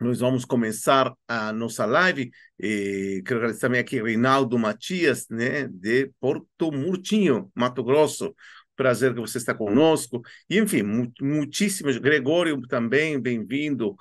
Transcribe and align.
nós 0.00 0.20
vamos 0.20 0.44
começar 0.44 1.12
a 1.26 1.52
nossa 1.52 1.84
live. 1.84 2.30
E 2.58 3.22
quero 3.26 3.40
agradecer 3.40 3.60
também 3.60 3.80
aqui 3.80 4.00
Reinaldo 4.00 4.58
Matias, 4.58 5.26
né, 5.28 5.66
de 5.68 6.10
Porto 6.20 6.70
Murtinho, 6.72 7.50
Mato 7.54 7.82
Grosso. 7.82 8.34
Prazer 8.76 9.12
que 9.12 9.20
você 9.20 9.38
está 9.38 9.52
conosco. 9.54 10.22
E, 10.48 10.58
enfim, 10.58 10.82
muitíssimos. 11.20 11.98
Gregório 11.98 12.60
também, 12.62 13.20
bem-vindo. 13.20 13.96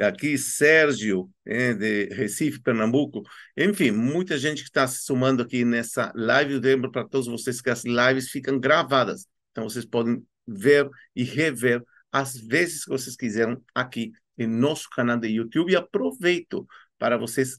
Aqui, 0.00 0.36
Sérgio, 0.36 1.30
é, 1.46 1.72
de 1.72 2.06
Recife, 2.06 2.60
Pernambuco. 2.60 3.22
Enfim, 3.56 3.92
muita 3.92 4.36
gente 4.36 4.62
que 4.62 4.68
está 4.68 4.84
se 4.88 5.04
somando 5.04 5.44
aqui 5.44 5.64
nessa 5.64 6.12
live. 6.16 6.54
Eu 6.54 6.60
lembro 6.60 6.90
para 6.90 7.06
todos 7.06 7.28
vocês 7.28 7.60
que 7.60 7.70
as 7.70 7.84
lives 7.84 8.30
ficam 8.30 8.58
gravadas. 8.58 9.28
Então, 9.52 9.68
vocês 9.68 9.84
podem 9.84 10.20
ver 10.44 10.90
e 11.14 11.22
rever 11.22 11.80
as 12.10 12.36
vezes 12.36 12.84
que 12.84 12.90
vocês 12.90 13.14
quiserem 13.14 13.56
aqui 13.72 14.10
em 14.42 14.46
nosso 14.46 14.88
canal 14.90 15.18
de 15.18 15.28
YouTube 15.28 15.72
e 15.72 15.76
aproveito 15.76 16.66
para 16.98 17.16
vocês 17.16 17.58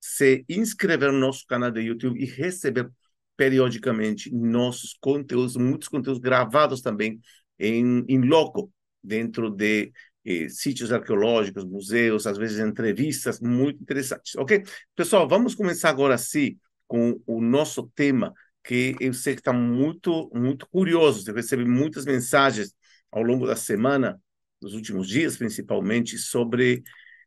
se 0.00 0.44
inscrever 0.48 1.12
no 1.12 1.18
nosso 1.18 1.46
canal 1.46 1.70
de 1.70 1.80
YouTube 1.80 2.20
e 2.20 2.24
receber 2.24 2.90
periodicamente 3.36 4.34
nossos 4.34 4.96
conteúdos, 5.00 5.56
muitos 5.56 5.88
conteúdos 5.88 6.20
gravados 6.20 6.80
também 6.80 7.20
em, 7.58 8.04
em 8.08 8.20
loco, 8.20 8.72
dentro 9.02 9.50
de 9.50 9.92
eh, 10.24 10.48
sítios 10.48 10.92
arqueológicos, 10.92 11.64
museus, 11.64 12.26
às 12.26 12.38
vezes 12.38 12.58
entrevistas 12.58 13.40
muito 13.40 13.82
interessantes, 13.82 14.34
ok? 14.36 14.62
Pessoal, 14.94 15.28
vamos 15.28 15.54
começar 15.54 15.90
agora 15.90 16.16
sim 16.18 16.58
com 16.86 17.20
o 17.26 17.40
nosso 17.40 17.90
tema, 17.94 18.32
que 18.64 18.94
eu 19.00 19.12
sei 19.12 19.34
que 19.34 19.40
está 19.40 19.52
muito, 19.52 20.30
muito 20.34 20.68
curioso, 20.68 21.28
eu 21.28 21.34
recebi 21.34 21.64
muitas 21.64 22.04
mensagens 22.04 22.74
ao 23.10 23.22
longo 23.22 23.46
da 23.46 23.56
semana 23.56 24.20
nos 24.62 24.74
últimos 24.74 25.08
dias, 25.08 25.36
principalmente, 25.36 26.16
sobre, 26.16 26.82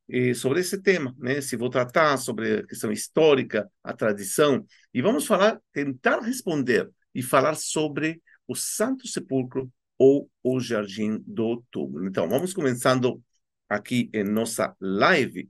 eh, 0.10 0.34
sobre 0.34 0.62
esse 0.62 0.82
tema, 0.82 1.14
né? 1.20 1.42
Se 1.42 1.58
vou 1.58 1.70
tratar 1.70 2.18
sobre 2.18 2.60
a 2.60 2.68
questão 2.68 2.92
histórica, 2.92 3.70
a 3.84 3.94
tradição, 3.94 4.66
e 4.94 5.02
vamos 5.02 5.28
falar, 5.28 5.60
tentar 5.74 6.22
responder 6.22 6.90
e 7.14 7.22
falar 7.22 7.56
sobre 7.56 8.22
o 8.48 8.56
Santo 8.56 9.08
Sepulcro 9.08 9.72
ou 9.98 10.30
o 10.44 10.60
Jardim 10.60 11.22
do 11.26 11.64
Túmulo. 11.72 12.08
Então, 12.08 12.28
vamos 12.30 12.54
começando 12.54 13.22
aqui 13.68 14.10
em 14.14 14.24
nossa 14.24 14.76
live, 14.80 15.50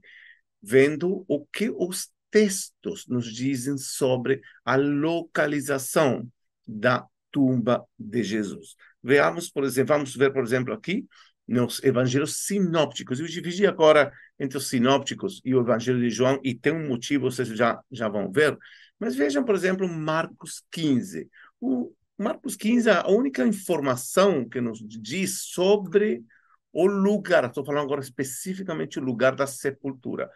vendo 0.62 1.24
o 1.28 1.46
que 1.46 1.70
os 1.70 2.10
textos 2.30 3.06
nos 3.06 3.32
dizem 3.32 3.76
sobre 3.78 4.40
a 4.64 4.76
localização 4.76 6.28
da 6.66 7.06
tumba 7.30 7.84
de 7.98 8.22
Jesus. 8.22 8.76
Veamos, 9.02 9.50
por 9.50 9.64
exemplo, 9.64 9.94
vamos 9.94 10.14
ver, 10.16 10.32
por 10.32 10.42
exemplo, 10.42 10.72
aqui 10.72 11.06
nos 11.46 11.82
evangelhos 11.82 12.44
sinópticos. 12.44 13.20
Eu 13.20 13.26
dividi 13.26 13.66
agora 13.66 14.12
entre 14.38 14.58
os 14.58 14.68
sinópticos 14.68 15.40
e 15.44 15.54
o 15.54 15.60
evangelho 15.60 16.00
de 16.00 16.10
João, 16.10 16.40
e 16.42 16.54
tem 16.54 16.72
um 16.72 16.88
motivo, 16.88 17.30
vocês 17.30 17.48
já, 17.48 17.80
já 17.90 18.08
vão 18.08 18.30
ver. 18.30 18.56
Mas 18.98 19.14
vejam, 19.14 19.44
por 19.44 19.54
exemplo, 19.54 19.88
Marcos 19.88 20.62
15. 20.70 21.28
O 21.60 21.92
Marcos 22.18 22.56
15, 22.56 22.90
a 22.90 23.08
única 23.08 23.46
informação 23.46 24.48
que 24.48 24.60
nos 24.60 24.78
diz 24.86 25.42
sobre 25.42 26.24
o 26.72 26.86
lugar, 26.86 27.44
estou 27.44 27.64
falando 27.64 27.84
agora 27.84 28.00
especificamente 28.00 28.98
o 28.98 29.02
lugar 29.02 29.34
da 29.34 29.46
sepultura, 29.46 30.30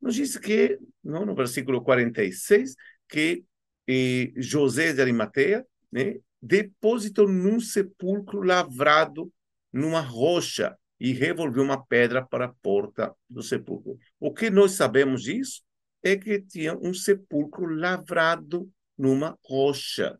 nos 0.00 0.14
diz 0.14 0.36
que, 0.36 0.78
no 1.02 1.34
versículo 1.34 1.82
46, 1.82 2.74
que 3.08 3.44
eh, 3.86 4.32
José 4.36 4.92
de 4.92 5.00
Arimateia 5.00 5.66
né, 5.90 6.16
depositou 6.40 7.28
num 7.28 7.60
sepulcro 7.60 8.42
lavrado 8.42 9.32
numa 9.76 10.00
rocha 10.00 10.76
e 10.98 11.12
revolveu 11.12 11.62
uma 11.62 11.84
pedra 11.84 12.26
para 12.26 12.46
a 12.46 12.52
porta 12.62 13.14
do 13.28 13.42
sepulcro. 13.42 13.98
O 14.18 14.32
que 14.32 14.48
nós 14.48 14.72
sabemos 14.72 15.22
disso 15.22 15.62
é 16.02 16.16
que 16.16 16.40
tinha 16.40 16.76
um 16.76 16.94
sepulcro 16.94 17.66
lavrado 17.66 18.70
numa 18.96 19.38
rocha. 19.44 20.18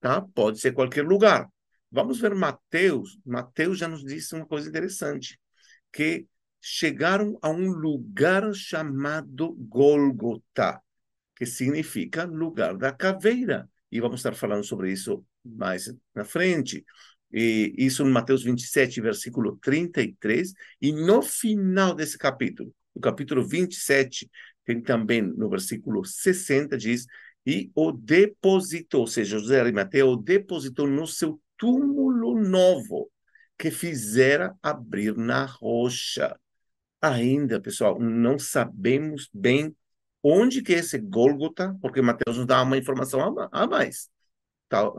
Tá? 0.00 0.20
Pode 0.20 0.60
ser 0.60 0.72
qualquer 0.72 1.04
lugar. 1.04 1.48
Vamos 1.90 2.20
ver 2.20 2.34
Mateus. 2.34 3.18
Mateus 3.24 3.78
já 3.78 3.88
nos 3.88 4.04
disse 4.04 4.34
uma 4.34 4.46
coisa 4.46 4.68
interessante, 4.68 5.40
que 5.90 6.26
chegaram 6.60 7.38
a 7.40 7.48
um 7.48 7.70
lugar 7.70 8.52
chamado 8.52 9.54
Gólgota, 9.54 10.82
que 11.34 11.46
significa 11.46 12.24
lugar 12.24 12.76
da 12.76 12.92
caveira. 12.92 13.68
E 13.90 14.00
vamos 14.00 14.20
estar 14.20 14.34
falando 14.34 14.64
sobre 14.64 14.92
isso 14.92 15.24
mais 15.42 15.90
na 16.14 16.24
frente 16.24 16.84
e 17.32 17.74
isso 17.76 18.02
em 18.02 18.10
Mateus 18.10 18.42
27, 18.42 19.00
versículo 19.00 19.58
33, 19.62 20.52
e 20.80 20.92
no 20.92 21.22
final 21.22 21.94
desse 21.94 22.16
capítulo, 22.16 22.74
no 22.94 23.00
capítulo 23.00 23.46
27, 23.46 24.30
tem 24.64 24.80
também 24.80 25.22
no 25.22 25.48
versículo 25.48 26.04
60, 26.04 26.76
diz, 26.76 27.06
e 27.46 27.70
o 27.74 27.92
depositou, 27.92 29.02
ou 29.02 29.06
seja, 29.06 29.38
José 29.38 29.60
Arimateia 29.60 30.06
o 30.06 30.16
depositou 30.16 30.86
no 30.86 31.06
seu 31.06 31.40
túmulo 31.56 32.38
novo, 32.40 33.10
que 33.58 33.70
fizera 33.70 34.54
abrir 34.62 35.16
na 35.16 35.44
rocha. 35.44 36.38
Ainda, 37.00 37.60
pessoal, 37.60 37.98
não 37.98 38.38
sabemos 38.38 39.28
bem 39.32 39.74
onde 40.22 40.62
que 40.62 40.74
é 40.74 40.78
esse 40.78 40.98
Gólgota, 40.98 41.76
porque 41.80 42.02
Mateus 42.02 42.36
nos 42.36 42.46
dá 42.46 42.62
uma 42.62 42.76
informação 42.76 43.36
a 43.52 43.66
mais 43.66 44.08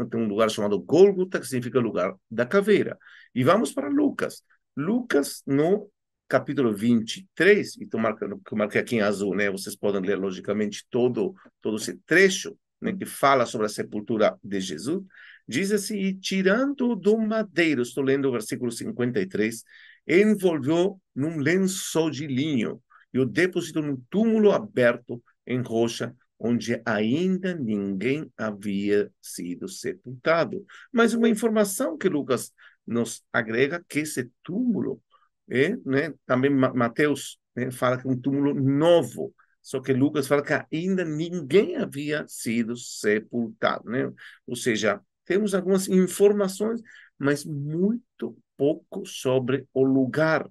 tem 0.10 0.20
um 0.20 0.28
lugar 0.28 0.50
chamado 0.50 0.80
Gólgota, 0.80 1.40
que 1.40 1.48
significa 1.48 1.80
lugar 1.80 2.14
da 2.30 2.46
caveira. 2.46 2.98
E 3.34 3.44
vamos 3.44 3.72
para 3.72 3.90
Lucas. 3.90 4.44
Lucas, 4.76 5.44
no 5.46 5.90
capítulo 6.28 6.74
23, 6.74 7.78
e 7.78 7.84
estou 7.84 8.00
marcando, 8.00 8.40
que 8.40 8.56
marquei 8.56 8.82
aqui 8.82 8.96
em 8.96 9.02
azul, 9.02 9.36
né? 9.36 9.50
Vocês 9.50 9.76
podem 9.76 10.02
ler, 10.02 10.18
logicamente, 10.18 10.86
todo, 10.90 11.34
todo 11.62 11.78
esse 11.78 11.96
trecho 12.06 12.56
né, 12.80 12.94
que 12.94 13.06
fala 13.06 13.46
sobre 13.46 13.66
a 13.66 13.70
sepultura 13.70 14.38
de 14.44 14.60
Jesus. 14.62 15.04
Diz 15.48 15.72
assim, 15.72 15.98
e 15.98 16.14
tirando 16.14 16.96
do 16.96 17.18
madeiro, 17.18 17.82
estou 17.82 18.04
lendo 18.04 18.30
o 18.30 18.32
versículo 18.32 18.72
53, 18.72 19.64
envolveu 20.08 21.02
num 21.16 21.38
lençol 21.40 22.12
de 22.12 22.28
linho 22.28 22.82
e 23.12 23.20
o 23.20 23.26
depositou 23.26 23.82
num 23.82 24.00
túmulo 24.10 24.52
aberto 24.52 25.22
em 25.46 25.62
rocha 25.62 26.16
onde 26.40 26.82
ainda 26.86 27.54
ninguém 27.54 28.32
havia 28.38 29.12
sido 29.22 29.68
sepultado. 29.68 30.66
Mas 30.92 31.14
uma 31.14 31.28
informação 31.28 31.98
que 31.98 32.08
Lucas 32.08 32.54
nos 32.88 33.24
agrega 33.32 33.84
que 33.88 34.00
esse 34.00 34.32
túmulo 34.42 35.02
é, 35.50 35.76
né, 35.86 36.14
também 36.26 36.50
Mateus 36.52 37.40
né, 37.56 37.72
fala 37.72 37.98
que 38.00 38.08
é 38.08 38.12
um 38.12 38.20
túmulo 38.20 38.54
novo, 38.54 39.34
só 39.62 39.82
que 39.82 39.92
Lucas 39.94 40.28
fala 40.28 40.44
que 40.44 40.54
ainda 40.76 41.04
ninguém 41.04 41.76
havia 41.76 42.26
sido 42.28 42.76
sepultado, 42.78 43.90
né? 43.90 44.12
Ou 44.48 44.56
seja, 44.56 45.02
temos 45.26 45.54
algumas 45.54 45.88
informações, 45.88 46.82
mas 47.18 47.44
muito 47.46 48.38
pouco 48.56 49.06
sobre 49.06 49.68
o 49.74 49.84
lugar 49.84 50.48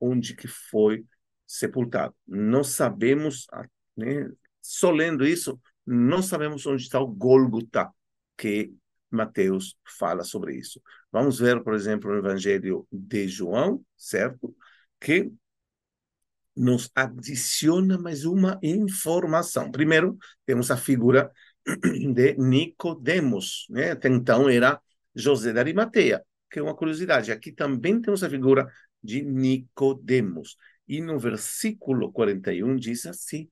onde 0.00 0.34
que 0.34 0.48
foi 0.48 1.04
sepultado. 1.46 2.14
Não 2.26 2.64
sabemos 2.64 3.46
né, 3.96 4.28
só 4.60 4.90
lendo 4.90 5.26
isso, 5.26 5.60
não 5.86 6.22
sabemos 6.22 6.66
onde 6.66 6.82
está 6.82 7.00
o 7.00 7.06
Gólgota 7.06 7.90
que 8.36 8.72
Mateus 9.10 9.76
fala 9.98 10.22
sobre 10.22 10.54
isso. 10.56 10.80
Vamos 11.10 11.38
ver, 11.38 11.62
por 11.62 11.74
exemplo, 11.74 12.10
no 12.10 12.18
Evangelho 12.18 12.86
de 12.90 13.26
João, 13.28 13.84
certo? 13.96 14.54
Que 15.00 15.32
nos 16.56 16.90
adiciona 16.94 17.98
mais 17.98 18.24
uma 18.24 18.58
informação. 18.62 19.70
Primeiro, 19.70 20.16
temos 20.46 20.70
a 20.70 20.76
figura 20.76 21.30
de 22.14 22.36
Nicodemos, 22.36 23.66
né? 23.70 23.92
Até 23.92 24.08
então 24.08 24.48
era 24.48 24.80
José 25.14 25.52
de 25.52 25.58
Arimateia, 25.58 26.24
que 26.50 26.58
é 26.58 26.62
uma 26.62 26.76
curiosidade. 26.76 27.32
Aqui 27.32 27.52
também 27.52 28.00
temos 28.00 28.22
a 28.22 28.30
figura 28.30 28.70
de 29.02 29.22
Nicodemos. 29.22 30.56
E 30.86 31.00
no 31.00 31.18
versículo 31.18 32.12
41 32.12 32.76
diz 32.76 33.06
assim: 33.06 33.48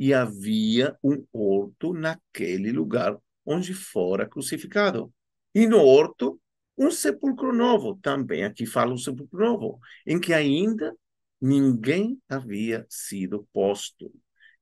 e 0.00 0.14
havia 0.14 0.96
um 1.04 1.26
horto 1.30 1.92
naquele 1.92 2.72
lugar 2.72 3.14
onde 3.44 3.74
fora 3.74 4.26
crucificado. 4.26 5.12
E 5.54 5.66
no 5.66 5.78
horto, 5.84 6.40
um 6.78 6.90
sepulcro 6.90 7.52
novo, 7.52 7.98
também 8.00 8.42
aqui 8.42 8.64
fala 8.64 8.94
um 8.94 8.96
sepulcro 8.96 9.38
novo, 9.38 9.78
em 10.06 10.18
que 10.18 10.32
ainda 10.32 10.96
ninguém 11.38 12.18
havia 12.26 12.86
sido 12.88 13.46
posto. 13.52 14.10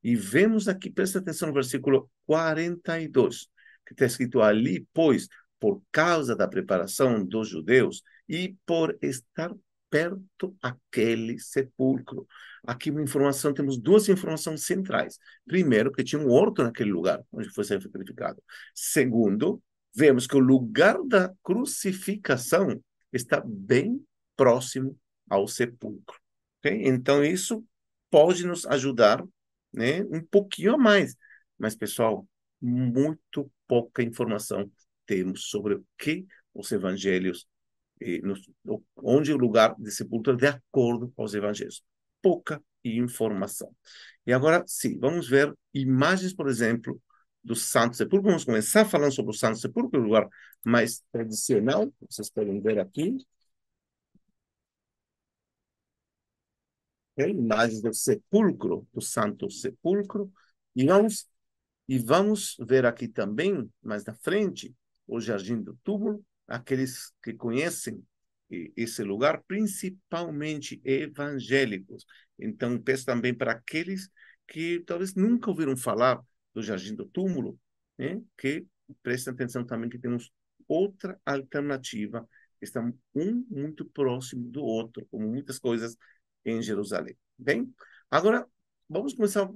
E 0.02 0.16
vemos 0.16 0.66
aqui, 0.66 0.90
presta 0.90 1.20
atenção 1.20 1.46
no 1.46 1.54
versículo 1.54 2.10
42, 2.26 3.46
que 3.86 3.92
está 3.92 4.06
escrito 4.06 4.42
ali, 4.42 4.88
pois, 4.92 5.28
por 5.60 5.80
causa 5.92 6.34
da 6.34 6.48
preparação 6.48 7.24
dos 7.24 7.48
judeus 7.48 8.02
e 8.28 8.56
por 8.66 8.98
estar 9.00 9.54
perto 9.90 10.56
aquele 10.62 11.38
sepulcro. 11.38 12.26
Aqui 12.66 12.90
uma 12.90 13.02
informação, 13.02 13.54
temos 13.54 13.78
duas 13.78 14.08
informações 14.08 14.64
centrais. 14.64 15.18
Primeiro, 15.46 15.92
que 15.92 16.04
tinha 16.04 16.20
um 16.20 16.30
horto 16.30 16.62
naquele 16.62 16.90
lugar 16.90 17.22
onde 17.32 17.48
foi 17.50 17.64
sacrificado. 17.64 18.42
Segundo, 18.74 19.62
vemos 19.94 20.26
que 20.26 20.36
o 20.36 20.40
lugar 20.40 20.98
da 21.06 21.32
crucificação 21.42 22.82
está 23.12 23.42
bem 23.44 24.04
próximo 24.36 24.96
ao 25.28 25.48
sepulcro. 25.48 26.16
Okay? 26.58 26.86
Então, 26.86 27.24
isso 27.24 27.64
pode 28.10 28.46
nos 28.46 28.66
ajudar, 28.66 29.24
né, 29.72 30.02
um 30.10 30.22
pouquinho 30.22 30.74
a 30.74 30.78
mais. 30.78 31.16
Mas, 31.58 31.74
pessoal, 31.74 32.26
muito 32.60 33.50
pouca 33.66 34.02
informação 34.02 34.70
temos 35.06 35.48
sobre 35.48 35.74
o 35.74 35.86
que 35.96 36.26
os 36.54 36.70
evangelhos, 36.72 37.46
eh, 38.00 38.20
onde 38.96 39.32
o 39.32 39.36
lugar 39.36 39.74
de 39.78 39.90
sepultura 39.90 40.36
de 40.36 40.46
acordo 40.46 41.12
com 41.14 41.24
os 41.24 41.34
evangelhos. 41.34 41.82
Pouca 42.22 42.62
informação. 42.84 43.74
E 44.26 44.32
agora, 44.32 44.64
sim, 44.66 44.98
vamos 44.98 45.28
ver 45.28 45.54
imagens, 45.72 46.32
por 46.34 46.48
exemplo, 46.48 47.00
do 47.42 47.54
Santo 47.56 47.96
Sepulcro. 47.96 48.28
Vamos 48.28 48.44
começar 48.44 48.84
falando 48.84 49.12
sobre 49.12 49.30
o 49.32 49.34
Santo 49.34 49.58
Sepulcro, 49.58 50.00
o 50.00 50.04
lugar 50.04 50.28
mais 50.64 51.02
tradicional. 51.12 51.92
Vocês 52.08 52.30
podem 52.30 52.60
ver 52.60 52.78
aqui. 52.78 53.16
É, 57.16 57.28
imagens 57.28 57.82
do 57.82 57.92
sepulcro, 57.92 58.86
do 58.92 59.00
Santo 59.00 59.50
Sepulcro. 59.50 60.30
E 60.74 60.86
vamos, 60.86 61.26
e 61.88 61.98
vamos 61.98 62.56
ver 62.60 62.86
aqui 62.86 63.08
também, 63.08 63.68
mais 63.82 64.04
na 64.04 64.14
frente, 64.14 64.74
o 65.06 65.20
Jardim 65.20 65.60
do 65.60 65.76
Túmulo. 65.82 66.24
Aqueles 66.48 67.12
que 67.22 67.34
conhecem 67.34 68.02
esse 68.50 69.02
lugar, 69.02 69.42
principalmente 69.46 70.80
evangélicos. 70.82 72.06
Então, 72.38 72.80
peço 72.80 73.04
também 73.04 73.34
para 73.34 73.52
aqueles 73.52 74.08
que 74.46 74.80
talvez 74.86 75.14
nunca 75.14 75.50
ouviram 75.50 75.76
falar 75.76 76.20
do 76.54 76.62
Jardim 76.62 76.94
do 76.94 77.04
Túmulo, 77.04 77.58
né, 77.98 78.22
que 78.38 78.66
prestem 79.02 79.34
atenção 79.34 79.64
também 79.64 79.90
que 79.90 79.98
temos 79.98 80.32
outra 80.66 81.20
alternativa, 81.24 82.26
estão 82.60 82.92
um 83.14 83.46
muito 83.50 83.84
próximo 83.84 84.48
do 84.50 84.62
outro, 84.62 85.06
como 85.10 85.28
muitas 85.28 85.58
coisas 85.58 85.96
em 86.44 86.62
Jerusalém. 86.62 87.16
Bem, 87.36 87.72
agora 88.10 88.46
vamos 88.88 89.14
começar 89.14 89.48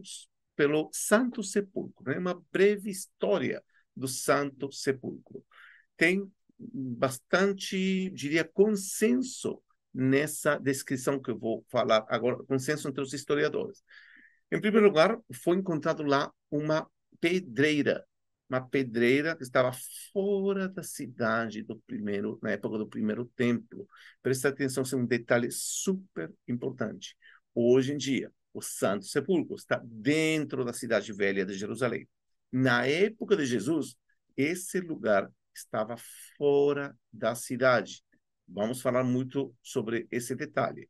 pelo 0.54 0.90
Santo 0.92 1.42
Sepulcro, 1.42 2.04
né? 2.10 2.18
uma 2.18 2.40
breve 2.52 2.90
história 2.90 3.62
do 3.96 4.06
Santo 4.06 4.70
Sepulcro. 4.70 5.44
Tem 5.96 6.30
bastante, 6.72 8.10
diria, 8.10 8.44
consenso 8.44 9.62
nessa 9.92 10.58
descrição 10.58 11.20
que 11.20 11.30
eu 11.30 11.38
vou 11.38 11.64
falar 11.70 12.04
agora, 12.08 12.42
consenso 12.44 12.88
entre 12.88 13.02
os 13.02 13.12
historiadores. 13.12 13.82
Em 14.50 14.60
primeiro 14.60 14.86
lugar, 14.86 15.18
foi 15.42 15.56
encontrado 15.56 16.02
lá 16.02 16.32
uma 16.50 16.86
pedreira, 17.20 18.04
uma 18.48 18.60
pedreira 18.60 19.36
que 19.36 19.42
estava 19.42 19.72
fora 20.12 20.68
da 20.68 20.82
cidade 20.82 21.62
do 21.62 21.78
primeiro, 21.86 22.38
na 22.42 22.50
época 22.50 22.78
do 22.78 22.86
primeiro 22.86 23.24
templo. 23.36 23.88
Presta 24.22 24.48
atenção, 24.48 24.84
é 24.90 24.96
um 24.96 25.06
detalhe 25.06 25.50
super 25.50 26.32
importante. 26.46 27.16
Hoje 27.54 27.92
em 27.92 27.96
dia, 27.96 28.30
o 28.52 28.60
Santo 28.60 29.06
Sepulcro 29.06 29.56
está 29.56 29.80
dentro 29.84 30.64
da 30.64 30.72
cidade 30.72 31.12
velha 31.12 31.44
de 31.44 31.54
Jerusalém. 31.54 32.06
Na 32.50 32.86
época 32.86 33.36
de 33.36 33.46
Jesus, 33.46 33.96
esse 34.36 34.80
lugar 34.80 35.30
estava 35.54 35.96
fora 36.36 36.96
da 37.12 37.34
cidade. 37.34 38.02
Vamos 38.48 38.82
falar 38.82 39.04
muito 39.04 39.54
sobre 39.62 40.06
esse 40.10 40.34
detalhe. 40.34 40.88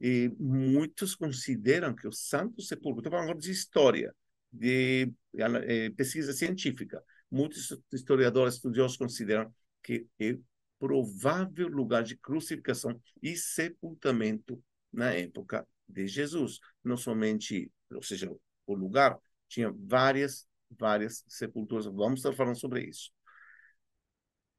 E 0.00 0.30
muitos 0.38 1.14
consideram 1.14 1.94
que 1.94 2.06
o 2.06 2.12
Santo 2.12 2.62
Sepulcro, 2.62 3.00
estou 3.00 3.12
falando 3.12 3.38
de 3.38 3.50
história, 3.50 4.14
de 4.52 5.12
é, 5.36 5.90
pesquisa 5.90 6.32
científica, 6.32 7.02
muitos 7.30 7.76
historiadores 7.92 8.54
estudiosos 8.54 8.96
consideram 8.96 9.52
que 9.82 10.06
é 10.18 10.38
provável 10.78 11.68
lugar 11.68 12.04
de 12.04 12.16
crucificação 12.16 13.00
e 13.20 13.36
sepultamento 13.36 14.62
na 14.92 15.12
época 15.12 15.66
de 15.88 16.06
Jesus. 16.06 16.60
Não 16.82 16.96
somente, 16.96 17.70
ou 17.92 18.02
seja, 18.02 18.30
o 18.66 18.74
lugar 18.74 19.18
tinha 19.48 19.72
várias, 19.76 20.46
várias 20.70 21.24
sepulturas. 21.26 21.86
Vamos 21.86 22.20
estar 22.20 22.32
falando 22.32 22.58
sobre 22.58 22.84
isso 22.84 23.10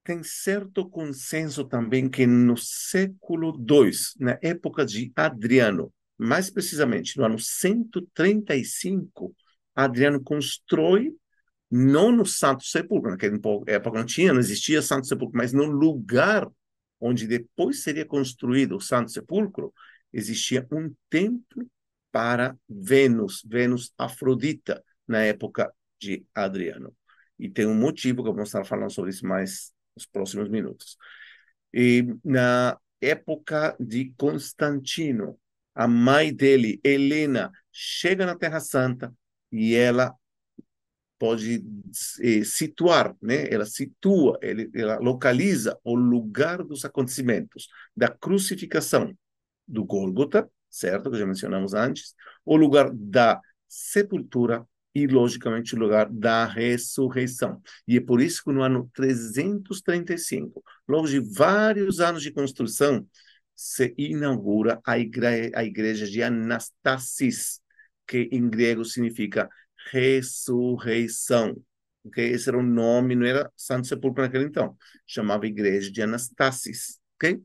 tem 0.04 0.24
certo 0.24 0.90
consenso 0.90 1.63
também 1.66 2.10
que 2.10 2.25
no 2.25 2.57
século 2.57 3.56
II, 3.57 3.92
na 4.19 4.40
época 4.42 4.86
de 4.86 5.12
Adriano, 5.16 5.94
mais 6.18 6.50
precisamente 6.50 7.18
no 7.18 7.25
ano 7.25 7.40
135, 7.40 9.36
Adriano 9.75 10.22
constrói, 10.22 11.13
não 11.72 12.12
no 12.12 12.25
Santo 12.25 12.63
Sepulcro, 12.66 13.12
naquela 13.12 13.38
época 13.68 14.00
não 14.00 14.06
tinha, 14.06 14.34
não 14.34 14.40
existia 14.40 14.81
Santo 14.81 15.07
Sepulcro, 15.07 15.38
mas 15.38 15.54
no 15.54 15.66
lugar 15.66 16.48
onde 17.00 17.28
depois 17.28 17.84
seria 17.84 18.06
construído 18.06 18.75
o 18.75 18.81
Santo 18.81 19.12
Sepulcro, 19.12 19.74
existia 20.12 20.68
um 20.72 20.94
templo 21.10 21.69
para 22.12 22.57
Vênus, 22.68 23.44
Vênus 23.48 23.94
Afrodita, 23.98 24.84
na 25.07 25.24
época 25.24 25.72
de 26.00 26.25
Adriano. 26.34 26.94
E 27.38 27.50
tem 27.50 27.66
um 27.66 27.75
motivo 27.75 28.24
que 28.24 28.30
eu 28.30 28.34
vou 28.34 28.44
estar 28.44 28.66
falando 28.66 28.92
sobre 28.92 29.12
isso 29.12 29.25
mais 29.25 29.72
nos 30.00 30.06
próximos 30.06 30.50
minutos. 30.50 30.98
E 31.74 32.06
na 32.24 32.78
época 33.01 33.75
de 33.80 34.13
Constantino, 34.18 35.38
a 35.75 35.88
mãe 35.88 36.34
dele, 36.34 36.80
Helena, 36.84 37.51
chega 37.72 38.25
na 38.25 38.36
Terra 38.36 38.60
Santa 38.60 39.13
e 39.51 39.75
ela 39.75 40.13
pode 41.18 41.63
eh, 42.22 42.44
situar, 42.46 43.16
né? 43.22 43.48
Ela 43.51 43.66
situa, 43.66 44.40
ele, 44.42 44.69
ela 44.74 44.98
localiza 45.00 45.78
o 45.84 45.94
lugar 45.94 46.63
dos 46.63 46.86
acontecimentos 46.86 47.68
da 47.96 48.07
crucificação 48.07 49.13
do 49.68 49.84
Gólgota, 49.84 50.50
certo? 50.69 51.12
Que 51.12 51.19
já 51.19 51.25
mencionamos 51.25 51.74
antes, 51.74 52.16
o 52.46 52.56
lugar 52.56 52.90
da 52.94 53.40
sepultura 53.68 54.66
e, 55.04 55.07
logicamente, 55.07 55.75
o 55.75 55.80
lugar 55.80 56.10
da 56.10 56.46
ressurreição. 56.46 57.62
E 57.88 57.98
é 57.98 58.01
por 58.01 58.22
isso 58.22 58.44
que 58.44 58.51
no 58.51 58.62
ano 58.62 58.90
335, 58.94 60.63
logo 60.88 61.07
de 61.07 61.19
vários 61.19 62.00
anos 62.00 62.22
de 62.22 62.31
construção, 62.31 63.07
se 63.56 63.94
inaugura 63.98 64.80
a, 64.86 64.98
igre 64.98 65.51
a 65.54 65.63
igreja 65.63 66.07
de 66.07 66.24
Anastasis, 66.24 67.60
que 68.07 68.30
em 68.31 68.50
grego 68.50 68.86
significa 68.86 69.50
ressurreição. 69.92 71.62
Okay? 72.06 72.31
Esse 72.31 72.50
era 72.50 72.57
o 72.57 72.63
nome, 72.63 73.16
não 73.16 73.25
era 73.25 73.51
Santo 73.56 73.88
Sepulcro 73.88 74.24
naquele 74.24 74.46
então, 74.46 74.78
chamava 75.06 75.46
Igreja 75.46 75.92
de 75.92 76.01
Anastasis. 76.01 77.00
Okay? 77.16 77.42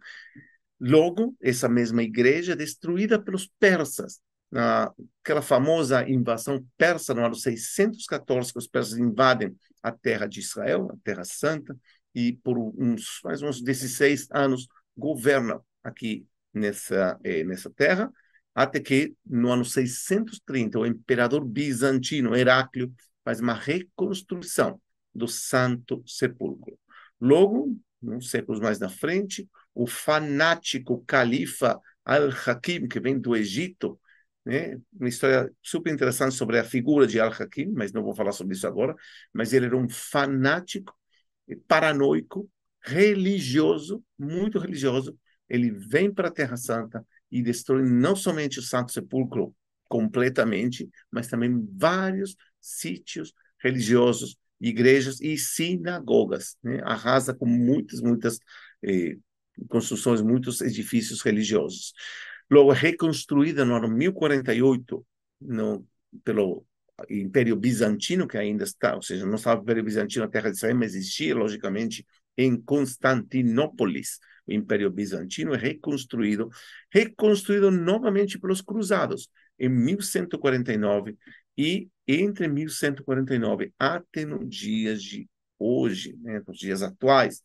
Logo, 0.81 1.37
essa 1.41 1.69
mesma 1.69 2.03
igreja 2.03 2.53
é 2.53 2.57
destruída 2.57 3.19
pelos 3.19 3.49
persas, 3.59 4.21
naquela 4.55 5.43
famosa 5.43 6.09
invasão 6.09 6.65
persa 6.79 7.13
no 7.13 7.25
ano 7.27 7.35
614, 7.35 8.53
que 8.53 8.59
os 8.59 8.69
persas 8.69 8.97
invadem 8.97 9.57
a 9.83 9.91
terra 9.91 10.27
de 10.27 10.39
Israel, 10.39 10.89
a 10.93 10.97
terra 11.03 11.25
santa, 11.25 11.77
e 12.15 12.35
por 12.35 12.57
uns 12.57 13.19
mais 13.25 13.43
uns 13.43 13.61
16 13.61 14.29
anos 14.31 14.69
governam 14.97 15.61
aqui 15.83 16.25
nessa 16.53 17.19
eh, 17.25 17.43
nessa 17.43 17.69
terra, 17.69 18.13
até 18.55 18.79
que 18.79 19.17
no 19.27 19.51
ano 19.51 19.65
630 19.65 20.79
o 20.79 20.87
imperador 20.87 21.45
bizantino 21.45 22.37
Heráclio 22.37 22.95
faz 23.25 23.41
uma 23.41 23.55
reconstrução 23.55 24.81
do 25.13 25.27
Santo 25.27 26.01
Sepulcro. 26.07 26.79
Logo, 27.21 27.77
uns 28.01 28.31
séculos 28.31 28.61
mais 28.61 28.79
na 28.79 28.89
frente, 28.89 29.49
o 29.75 29.89
fanático 29.89 31.03
califa 31.05 31.81
Al-Hakim, 32.05 32.87
que 32.87 33.01
vem 33.01 33.19
do 33.19 33.35
Egito, 33.35 33.99
né? 34.45 34.79
Uma 34.93 35.09
história 35.09 35.51
super 35.63 35.93
interessante 35.93 36.35
sobre 36.35 36.59
a 36.59 36.65
figura 36.65 37.07
de 37.07 37.19
Al-Hakim, 37.19 37.73
mas 37.73 37.93
não 37.93 38.03
vou 38.03 38.15
falar 38.15 38.33
sobre 38.33 38.55
isso 38.55 38.67
agora. 38.67 38.95
Mas 39.33 39.53
ele 39.53 39.67
era 39.67 39.77
um 39.77 39.89
fanático, 39.89 40.95
paranoico, 41.67 42.49
religioso, 42.83 44.05
muito 44.19 44.59
religioso. 44.59 45.19
Ele 45.49 45.71
vem 45.71 46.13
para 46.13 46.29
a 46.29 46.33
Terra 46.33 46.57
Santa 46.57 47.07
e 47.31 47.43
destrói 47.43 47.83
não 47.83 48.15
somente 48.15 48.59
o 48.59 48.63
Santo 48.63 48.93
Sepulcro 48.93 49.55
completamente, 49.89 50.89
mas 51.11 51.29
também 51.29 51.67
vários 51.73 52.37
sítios 52.61 53.33
religiosos, 53.59 54.37
igrejas 54.61 55.21
e 55.21 55.37
sinagogas. 55.39 56.57
Né? 56.63 56.81
Arrasa 56.85 57.35
com 57.35 57.47
muitas, 57.47 58.01
muitas 58.01 58.39
eh, 58.83 59.17
construções, 59.69 60.21
muitos 60.21 60.61
edifícios 60.61 61.23
religiosos. 61.23 61.93
Logo, 62.55 62.71
reconstruída 62.71 63.65
no 63.65 63.75
ano 63.75 63.89
1048 63.89 65.05
no, 65.41 65.85
pelo 66.23 66.65
Império 67.11 67.57
Bizantino, 67.57 68.29
que 68.29 68.39
ainda 68.39 68.63
está, 68.63 68.95
ou 68.95 69.03
seja, 69.03 69.27
não 69.27 69.35
estava 69.35 69.61
o 69.61 69.65
Império 69.65 69.83
Bizantino 69.83 70.25
na 70.25 70.31
terra 70.31 70.51
de 70.51 70.57
Israel, 70.57 70.77
mas 70.77 70.95
existia, 70.95 71.35
logicamente, 71.35 72.07
em 72.39 72.57
Constantinópolis. 72.57 74.21
O 74.47 74.53
Império 74.53 74.89
Bizantino 74.89 75.53
é 75.53 75.57
reconstruído, 75.59 76.49
reconstruído 76.93 77.73
novamente 77.73 78.39
pelos 78.39 78.61
cruzados, 78.61 79.29
em 79.59 79.69
1149, 79.69 81.19
e 81.59 81.89
entre 82.07 82.47
1149 82.47 83.73
até 83.77 84.25
nos 84.25 84.49
dias 84.49 85.03
de 85.03 85.29
hoje, 85.59 86.17
né, 86.23 86.41
nos 86.47 86.59
dias 86.59 86.83
atuais, 86.83 87.43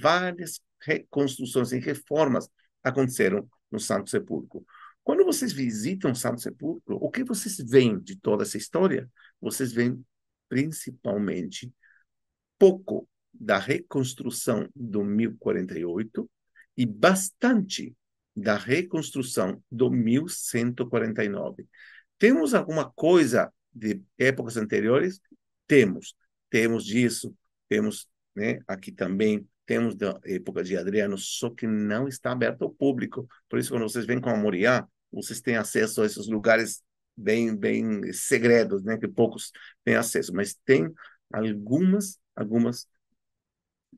várias 0.00 0.62
reconstruções 0.80 1.72
e 1.72 1.78
reformas 1.78 2.48
aconteceram 2.82 3.46
no 3.70 3.80
Santo 3.80 4.10
Sepulcro. 4.10 4.64
Quando 5.02 5.24
vocês 5.24 5.52
visitam 5.52 6.10
o 6.10 6.16
Santo 6.16 6.40
Sepulcro, 6.40 6.96
o 6.96 7.10
que 7.10 7.22
vocês 7.22 7.56
veem 7.58 7.98
de 7.98 8.16
toda 8.16 8.42
essa 8.42 8.56
história? 8.56 9.08
Vocês 9.40 9.72
veem 9.72 10.04
principalmente 10.48 11.72
pouco 12.58 13.08
da 13.32 13.58
reconstrução 13.58 14.68
do 14.74 15.04
1048 15.04 16.28
e 16.76 16.86
bastante 16.86 17.94
da 18.34 18.56
reconstrução 18.56 19.62
do 19.70 19.90
1149. 19.90 21.66
Temos 22.18 22.54
alguma 22.54 22.90
coisa 22.90 23.52
de 23.72 24.02
épocas 24.18 24.56
anteriores? 24.56 25.20
Temos. 25.66 26.14
Temos 26.50 26.84
disso, 26.84 27.34
temos 27.68 28.08
né, 28.34 28.60
aqui 28.66 28.92
também, 28.92 29.46
temos 29.66 29.96
da 29.96 30.18
época 30.24 30.62
de 30.62 30.76
Adriano, 30.76 31.18
só 31.18 31.50
que 31.50 31.66
não 31.66 32.08
está 32.08 32.32
aberto 32.32 32.62
ao 32.62 32.70
público. 32.70 33.28
Por 33.48 33.58
isso, 33.58 33.70
quando 33.70 33.82
vocês 33.82 34.06
vêm 34.06 34.20
com 34.20 34.30
a 34.30 34.36
Moriá, 34.36 34.86
vocês 35.12 35.40
têm 35.40 35.56
acesso 35.56 36.02
a 36.02 36.06
esses 36.06 36.28
lugares 36.28 36.82
bem, 37.16 37.54
bem 37.54 38.12
segredos, 38.12 38.82
né, 38.84 38.96
que 38.96 39.08
poucos 39.08 39.50
têm 39.84 39.96
acesso, 39.96 40.32
mas 40.32 40.54
tem 40.64 40.92
algumas, 41.32 42.18
algumas 42.34 42.86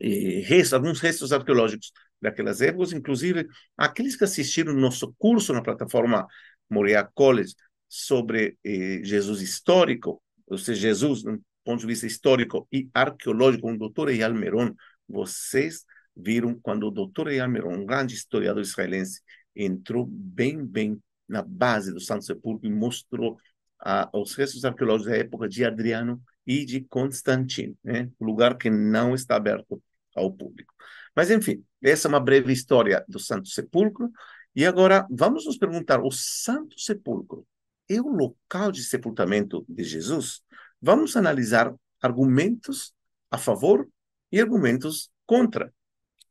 eh, 0.01 0.41
restos, 0.45 0.73
alguns 0.73 1.01
restos 1.01 1.33
arqueológicos 1.33 1.93
daquelas 2.21 2.61
épocas, 2.61 2.93
inclusive 2.93 3.47
aqueles 3.77 4.17
que 4.17 4.25
assistiram 4.25 4.73
nosso 4.73 5.15
curso 5.19 5.53
na 5.53 5.63
plataforma 5.63 6.27
Moriá 6.71 7.05
College 7.15 7.55
sobre 7.89 8.57
eh, 8.65 9.01
Jesus 9.03 9.41
histórico, 9.41 10.23
ou 10.47 10.59
seja, 10.59 10.81
Jesus, 10.81 11.23
do 11.23 11.41
ponto 11.65 11.81
de 11.81 11.87
vista 11.87 12.07
histórico 12.07 12.67
e 12.73 12.89
arqueológico, 12.95 13.63
com 13.63 13.75
o 13.75 13.79
doutor 13.79 14.09
Eyal 14.09 14.33
Meron, 14.35 14.75
vocês 15.09 15.85
viram 16.17 16.59
quando 16.61 16.87
o 16.87 16.91
doutor 16.91 17.29
Eyal 17.29 17.49
Meron, 17.49 17.75
um 17.75 17.87
grande 17.87 18.15
historiador 18.15 18.63
israelense, 18.63 19.21
entrou 19.55 20.07
bem, 20.07 20.65
bem 20.65 21.01
na 21.29 21.43
base 21.43 21.93
do 21.93 22.01
Santo 22.01 22.25
Sepulcro 22.25 22.67
e 22.67 22.73
mostrou 22.73 23.39
ah, 23.81 24.09
os 24.13 24.35
restos 24.35 24.65
arqueológicos 24.65 25.13
da 25.13 25.19
época 25.19 25.49
de 25.49 25.65
Adriano 25.65 26.21
e 26.47 26.65
de 26.65 26.81
Constantino, 26.81 27.77
né? 27.85 28.11
lugar 28.21 28.57
que 28.57 28.71
não 28.71 29.15
está 29.15 29.37
aberto 29.37 29.81
ao 30.17 30.33
público. 30.33 30.75
Mas, 31.15 31.31
enfim, 31.31 31.65
essa 31.83 32.09
é 32.09 32.11
uma 32.11 32.21
breve 32.21 32.53
história 32.53 33.05
do 33.09 33.19
Santo 33.19 33.49
Sepulcro. 33.49 34.11
E 34.55 34.65
agora 34.65 35.07
vamos 35.11 35.47
nos 35.47 35.59
perguntar: 35.59 36.01
o 36.01 36.11
Santo 36.11 36.79
Sepulcro 36.81 37.47
é 37.89 38.01
o 38.01 38.09
local 38.09 38.73
de 38.73 38.83
sepultamento 38.83 39.65
de 39.69 39.85
Jesus? 39.85 40.43
Vamos 40.81 41.17
analisar 41.17 41.75
argumentos 42.01 42.93
a 43.31 43.39
favor 43.39 43.89
e 44.31 44.41
argumentos 44.41 45.11
contra. 45.27 45.73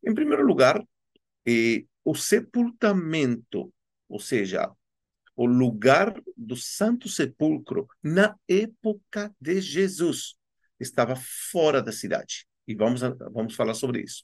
Em 0.03 0.13
primeiro 0.13 0.45
lugar, 0.45 0.83
eh, 1.45 1.85
o 2.03 2.15
sepultamento, 2.15 3.73
ou 4.07 4.19
seja, 4.19 4.71
o 5.35 5.45
lugar 5.45 6.19
do 6.35 6.55
Santo 6.55 7.07
Sepulcro 7.07 7.87
na 8.01 8.35
época 8.47 9.33
de 9.39 9.61
Jesus 9.61 10.35
estava 10.79 11.15
fora 11.51 11.81
da 11.81 11.91
cidade. 11.91 12.47
E 12.67 12.75
vamos, 12.75 13.01
vamos 13.31 13.55
falar 13.55 13.73
sobre 13.73 14.01
isso. 14.01 14.23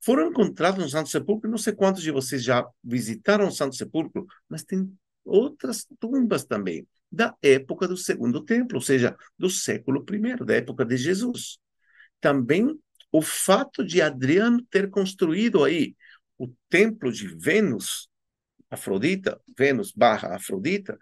Foram 0.00 0.28
encontrados 0.28 0.82
no 0.82 0.88
Santo 0.88 1.08
Sepulcro, 1.08 1.50
não 1.50 1.58
sei 1.58 1.72
quantos 1.72 2.02
de 2.02 2.10
vocês 2.10 2.42
já 2.42 2.66
visitaram 2.82 3.48
o 3.48 3.52
Santo 3.52 3.76
Sepulcro, 3.76 4.26
mas 4.48 4.62
tem 4.62 4.90
outras 5.24 5.86
tumbas 5.98 6.44
também, 6.44 6.86
da 7.10 7.34
época 7.42 7.88
do 7.88 7.96
Segundo 7.96 8.44
Templo, 8.44 8.76
ou 8.76 8.82
seja, 8.82 9.16
do 9.38 9.50
século 9.50 10.04
I, 10.10 10.44
da 10.44 10.54
época 10.54 10.84
de 10.84 10.96
Jesus. 10.96 11.58
Também 12.20 12.78
o 13.16 13.22
fato 13.22 13.82
de 13.82 14.02
Adriano 14.02 14.62
ter 14.70 14.90
construído 14.90 15.64
aí 15.64 15.96
o 16.36 16.48
templo 16.68 17.10
de 17.10 17.26
Vênus, 17.26 18.10
Afrodita, 18.68 19.40
Vênus 19.56 19.90
barra 19.90 20.36
Afrodita, 20.36 20.98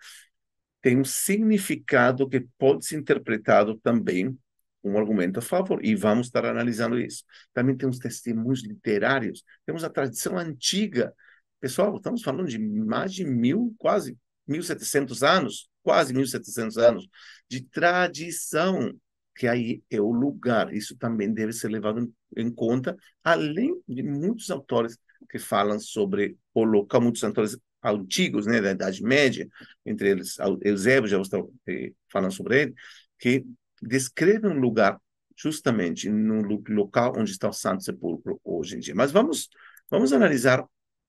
tem 0.80 0.96
um 0.96 1.04
significado 1.04 2.28
que 2.28 2.46
pode 2.56 2.86
ser 2.86 2.98
interpretado 2.98 3.76
também 3.78 4.38
um 4.84 4.96
argumento 4.96 5.40
a 5.40 5.42
favor, 5.42 5.84
e 5.84 5.96
vamos 5.96 6.28
estar 6.28 6.44
analisando 6.44 7.00
isso. 7.00 7.24
Também 7.52 7.76
temos 7.76 7.98
testemunhos 7.98 8.62
literários, 8.62 9.42
temos 9.66 9.82
a 9.82 9.90
tradição 9.90 10.38
antiga. 10.38 11.12
Pessoal, 11.58 11.96
estamos 11.96 12.22
falando 12.22 12.46
de 12.46 12.58
mais 12.60 13.12
de 13.12 13.24
mil, 13.24 13.74
quase 13.76 14.16
1.700 14.48 15.26
anos, 15.26 15.68
quase 15.82 16.14
1.700 16.14 16.76
anos, 16.76 17.08
de 17.48 17.62
tradição, 17.64 18.94
que 19.34 19.46
aí 19.48 19.82
é 19.90 20.00
o 20.00 20.10
lugar. 20.12 20.72
Isso 20.72 20.96
também 20.96 21.32
deve 21.32 21.52
ser 21.52 21.68
levado 21.68 22.12
em 22.36 22.50
conta, 22.50 22.96
além 23.22 23.80
de 23.86 24.02
muitos 24.02 24.50
autores 24.50 24.98
que 25.28 25.38
falam 25.38 25.78
sobre 25.78 26.36
o 26.52 26.64
local, 26.64 27.00
muitos 27.00 27.24
autores 27.24 27.58
antigos, 27.82 28.46
né, 28.46 28.60
da 28.60 28.70
Idade 28.70 29.02
Média, 29.02 29.48
entre 29.84 30.08
eles 30.10 30.36
Eusébio, 30.62 31.08
já 31.08 31.20
estou 31.20 31.52
eh, 31.66 31.92
falando 32.10 32.32
sobre 32.32 32.62
ele, 32.62 32.74
que 33.18 33.44
descreve 33.82 34.46
um 34.46 34.58
lugar 34.58 34.98
justamente 35.36 36.08
no 36.08 36.40
local 36.68 37.12
onde 37.16 37.30
está 37.30 37.48
o 37.48 37.52
Santo 37.52 37.82
Sepulcro 37.84 38.40
hoje 38.44 38.76
em 38.76 38.78
dia. 38.78 38.94
Mas 38.94 39.12
vamos 39.12 39.48
vamos 39.90 40.12
analisar 40.12 40.64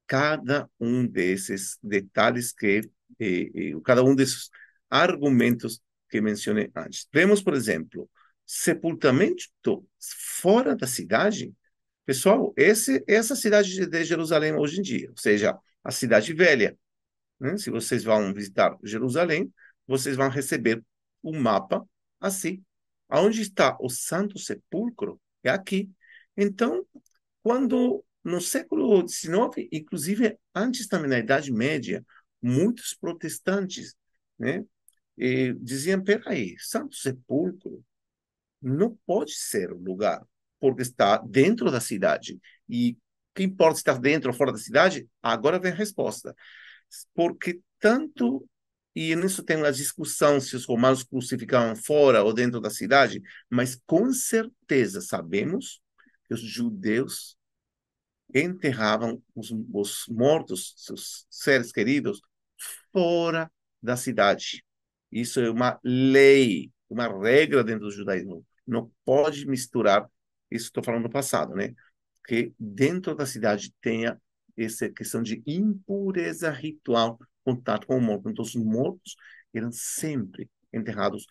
cada 0.08 0.70
um 0.80 1.08
desses 1.08 1.78
detalhes 1.82 2.52
que 2.52 2.82
eh, 3.20 3.52
eh, 3.54 3.74
cada 3.84 4.04
um 4.04 4.16
desses 4.16 4.50
argumentos 4.90 5.82
que 6.16 6.22
mencionei 6.22 6.72
antes. 6.76 7.08
Vemos, 7.14 7.42
por 7.42 7.54
exemplo, 7.54 8.10
sepultamento 8.46 9.86
fora 10.42 10.76
da 10.76 10.88
cidade 10.88 11.54
Pessoal, 12.06 12.54
esse, 12.56 13.04
essa 13.08 13.36
cidade 13.36 13.88
de 13.88 14.04
Jerusalém 14.04 14.54
hoje 14.54 14.78
em 14.80 14.84
dia, 14.84 15.10
ou 15.10 15.18
seja, 15.18 15.58
a 15.84 15.92
cidade 15.92 16.34
velha. 16.34 16.78
Né? 17.40 17.58
Se 17.58 17.72
vocês 17.72 18.04
vão 18.04 18.32
visitar 18.32 18.78
Jerusalém, 18.84 19.52
vocês 19.88 20.16
vão 20.16 20.30
receber 20.30 20.84
um 21.24 21.40
mapa 21.40 21.84
assim. 22.20 22.64
Aonde 23.10 23.42
está 23.42 23.76
o 23.82 23.90
Santo 23.90 24.38
Sepulcro? 24.38 25.20
É 25.44 25.50
aqui. 25.50 25.90
Então, 26.38 26.86
quando 27.42 28.06
no 28.24 28.40
século 28.40 29.08
XIX, 29.08 29.68
inclusive 29.72 30.38
antes 30.54 30.88
também 30.88 31.10
na 31.10 31.18
Idade 31.18 31.52
Média, 31.52 32.06
muitos 32.40 32.94
protestantes 32.94 33.96
né, 34.38 34.64
diziam: 35.62 36.04
peraí, 36.04 36.56
Santo 36.60 36.96
Sepulcro 36.96 37.84
não 38.62 38.98
pode 39.06 39.34
ser 39.34 39.72
o 39.72 39.78
lugar 39.78 40.26
porque 40.60 40.82
está 40.82 41.18
dentro 41.18 41.72
da 41.72 41.80
cidade. 41.80 42.40
E 42.68 42.98
que 43.34 43.44
importa 43.44 43.78
estar 43.78 44.00
dentro 44.00 44.32
ou 44.32 44.36
fora 44.36 44.52
da 44.52 44.58
cidade? 44.58 45.08
Agora 45.22 45.60
vem 45.60 45.72
a 45.72 45.76
resposta. 45.76 46.36
Porque 47.14 47.62
tanto 47.80 48.48
e 48.96 49.14
nisso 49.14 49.44
tem 49.44 49.58
uma 49.58 49.72
discussão 49.74 50.40
se 50.40 50.56
os 50.56 50.66
romanos 50.66 51.04
crucificavam 51.04 51.76
fora 51.76 52.24
ou 52.24 52.34
dentro 52.34 52.62
da 52.62 52.70
cidade, 52.70 53.22
mas 53.50 53.78
com 53.86 54.12
certeza 54.14 55.02
sabemos 55.02 55.82
que 56.26 56.34
os 56.34 56.40
judeus 56.40 57.38
enterravam 58.34 59.22
os, 59.36 59.54
os 59.74 60.06
mortos, 60.08 60.74
seus 60.78 61.28
seres 61.30 61.74
queridos, 61.74 62.22
fora 62.94 63.52
da 63.84 63.98
cidade. 63.98 64.64
Isso 65.12 65.40
é 65.40 65.50
uma 65.50 65.80
lei, 65.84 66.72
uma 66.90 67.08
regra 67.08 67.64
dentro 67.64 67.86
do 67.86 67.92
judaísmo. 67.92 68.46
Não 68.68 68.92
pode 69.06 69.48
misturar 69.48 70.10
isso 70.52 70.66
estou 70.68 70.84
falando 70.84 71.04
do 71.04 71.10
passado, 71.10 71.54
né? 71.54 71.74
Que 72.26 72.54
dentro 72.60 73.16
da 73.16 73.26
cidade 73.26 73.74
tenha 73.82 74.20
essa 74.58 74.90
questão 74.90 75.22
de 75.22 75.44
impureza 75.46 76.50
ritual, 76.50 77.20
contato 77.44 77.88
com 77.88 77.98
o 77.98 78.02
morto. 78.02 78.30
Então, 78.30 78.44
os 78.44 78.56
mortos 78.56 79.16
eram 79.54 79.72
sempre 79.72 80.50
enterrados 80.74 81.26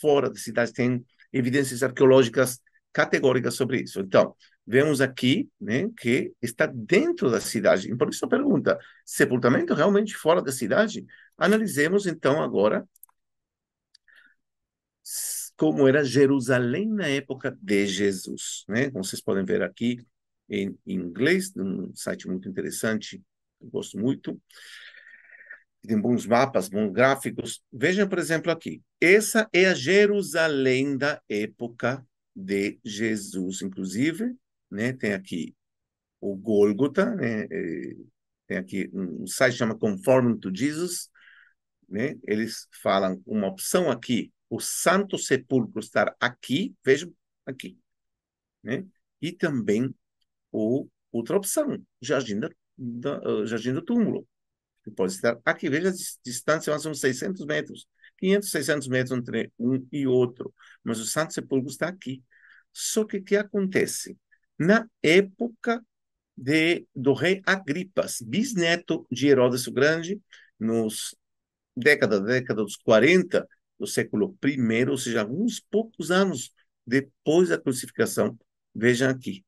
fora 0.00 0.28
da 0.28 0.36
cidade. 0.36 0.72
Tem 0.72 1.04
evidências 1.32 1.82
arqueológicas 1.82 2.60
categóricas 2.92 3.54
sobre 3.54 3.82
isso. 3.82 4.00
Então, 4.00 4.34
vemos 4.66 5.00
aqui 5.00 5.48
né, 5.60 5.88
que 5.98 6.32
está 6.42 6.66
dentro 6.66 7.30
da 7.30 7.40
cidade. 7.40 7.94
Por 7.96 8.08
isso 8.10 8.24
a 8.24 8.28
pergunta, 8.28 8.78
sepultamento 9.04 9.74
realmente 9.74 10.14
fora 10.14 10.42
da 10.42 10.52
cidade? 10.52 11.04
Analisemos 11.36 12.06
então 12.06 12.42
agora 12.42 12.86
como 15.56 15.88
era 15.88 16.04
Jerusalém 16.04 16.88
na 16.88 17.06
época 17.06 17.56
de 17.60 17.86
Jesus, 17.86 18.64
né? 18.68 18.90
Como 18.90 19.04
vocês 19.04 19.22
podem 19.22 19.44
ver 19.44 19.62
aqui 19.62 20.04
em 20.48 20.76
inglês, 20.86 21.52
um 21.56 21.94
site 21.94 22.28
muito 22.28 22.48
interessante, 22.48 23.22
eu 23.60 23.68
gosto 23.68 23.98
muito. 23.98 24.40
Tem 25.82 25.98
bons 26.00 26.26
mapas, 26.26 26.68
bons 26.68 26.92
gráficos. 26.92 27.62
Vejam, 27.72 28.08
por 28.08 28.18
exemplo, 28.18 28.50
aqui. 28.50 28.82
Essa 29.00 29.48
é 29.52 29.66
a 29.66 29.74
Jerusalém 29.74 30.96
da 30.96 31.20
época 31.28 32.04
de 32.34 32.78
Jesus, 32.84 33.62
inclusive, 33.62 34.34
né? 34.70 34.92
Tem 34.92 35.14
aqui 35.14 35.54
o 36.20 36.36
Gólgota, 36.36 37.14
né? 37.14 37.46
É, 37.50 37.94
tem 38.46 38.58
aqui 38.58 38.90
um 38.92 39.26
site 39.26 39.56
chama 39.56 39.78
Conforming 39.78 40.38
to 40.38 40.50
Jesus, 40.54 41.08
né? 41.88 42.16
Eles 42.26 42.68
falam 42.82 43.22
uma 43.26 43.48
opção 43.48 43.90
aqui 43.90 44.32
o 44.48 44.60
Santo 44.60 45.18
Sepulcro 45.18 45.80
estar 45.80 46.14
aqui, 46.20 46.74
vejam 46.84 47.12
aqui, 47.44 47.78
né? 48.62 48.86
E 49.20 49.32
também 49.32 49.94
o 50.52 50.88
outra 51.10 51.36
opção, 51.36 51.82
Jardim 52.00 52.40
uh, 52.78 53.46
Jardim 53.46 53.72
do 53.72 53.82
Túmulo. 53.82 54.26
que 54.84 54.90
pode 54.90 55.12
estar 55.12 55.38
aqui. 55.44 55.68
Veja 55.68 55.90
a 55.90 55.92
distância, 56.24 56.70
mais 56.70 56.86
uns 56.86 57.00
600 57.00 57.44
metros, 57.46 57.88
500, 58.18 58.50
600 58.50 58.88
metros 58.88 59.18
entre 59.18 59.52
um 59.58 59.86
e 59.92 60.06
outro. 60.06 60.52
Mas 60.84 60.98
o 61.00 61.06
Santo 61.06 61.34
Sepulcro 61.34 61.70
está 61.70 61.88
aqui. 61.88 62.22
Só 62.72 63.04
que 63.04 63.18
o 63.18 63.24
que 63.24 63.36
acontece? 63.36 64.16
Na 64.58 64.88
época 65.02 65.84
de, 66.36 66.86
do 66.94 67.14
rei 67.14 67.42
Agripas, 67.46 68.20
bisneto 68.20 69.06
de 69.10 69.28
Herodes 69.28 69.66
o 69.66 69.72
Grande, 69.72 70.20
nos 70.58 71.16
década, 71.76 72.20
década 72.20 72.62
dos 72.62 72.76
40 72.76 73.46
do 73.78 73.86
século 73.86 74.36
I, 74.44 74.88
ou 74.88 74.96
seja, 74.96 75.20
alguns 75.20 75.60
poucos 75.60 76.10
anos 76.10 76.52
depois 76.86 77.48
da 77.48 77.58
crucificação. 77.58 78.38
Vejam 78.74 79.10
aqui, 79.10 79.44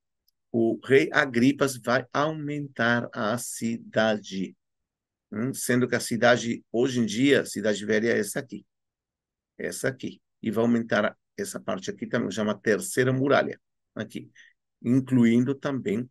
o 0.51 0.79
rei 0.85 1.09
Agripas 1.13 1.77
vai 1.77 2.07
aumentar 2.13 3.09
a 3.13 3.37
cidade, 3.39 4.57
hum, 5.31 5.53
sendo 5.53 5.87
que 5.87 5.95
a 5.95 6.01
cidade, 6.01 6.65
hoje 6.73 7.01
em 7.01 7.07
dia, 7.07 7.43
a 7.43 7.47
cidade 7.47 7.85
velha 7.85 8.09
é 8.09 8.19
essa 8.19 8.41
aqui, 8.41 8.67
essa 9.57 9.89
aqui, 9.89 10.21
e 10.43 10.51
vai 10.51 10.63
aumentar 10.65 11.17
essa 11.37 11.61
parte 11.61 11.91
aqui 11.91 12.07
também, 12.07 12.31
chama 12.31 12.59
terceira 12.59 13.13
muralha, 13.13 13.61
aqui, 13.95 14.31
incluindo 14.83 15.55
também 15.55 16.09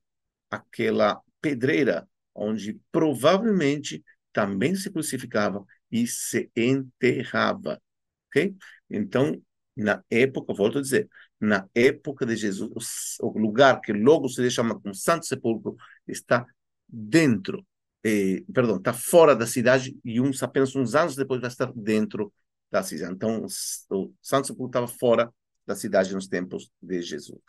aquela 0.50 1.22
pedreira 1.42 2.08
onde 2.34 2.80
provavelmente 2.92 4.04
também 4.32 4.76
se 4.76 4.92
crucificava 4.92 5.66
e 5.92 6.06
se 6.06 6.52
enterrava, 6.56 7.82
Então, 8.90 9.42
na 9.76 10.04
época, 10.10 10.54
volto 10.54 10.80
a 10.80 10.82
dizer, 10.82 11.08
na 11.40 11.68
época 11.74 12.26
de 12.26 12.36
Jesus, 12.36 13.18
o 13.22 13.38
lugar 13.38 13.80
que 13.82 13.94
logo 13.94 14.28
se 14.28 14.50
chama 14.50 14.80
como 14.80 14.94
Santo 14.96 15.26
Sepulcro 15.26 15.76
está 16.08 16.46
dentro, 16.88 17.66
eh, 18.04 18.44
perdão, 18.54 18.78
está 18.78 18.94
fora 18.94 19.36
da 19.36 19.46
cidade 19.46 19.96
e 20.04 20.20
uns 20.20 20.42
apenas 20.42 20.76
uns 20.76 20.96
anos 20.96 21.16
depois 21.16 21.40
vai 21.40 21.50
estar 21.50 21.72
dentro 21.76 22.34
da 22.72 22.82
cidade. 22.82 23.14
Então, 23.14 23.46
o 23.46 24.14
Santo 24.22 24.48
Sepulcro 24.48 24.68
estava 24.68 24.88
fora 24.88 25.32
da 25.66 25.76
cidade 25.76 26.14
nos 26.14 26.28
tempos 26.28 26.72
de 26.82 27.02
Jesus. 27.02 27.40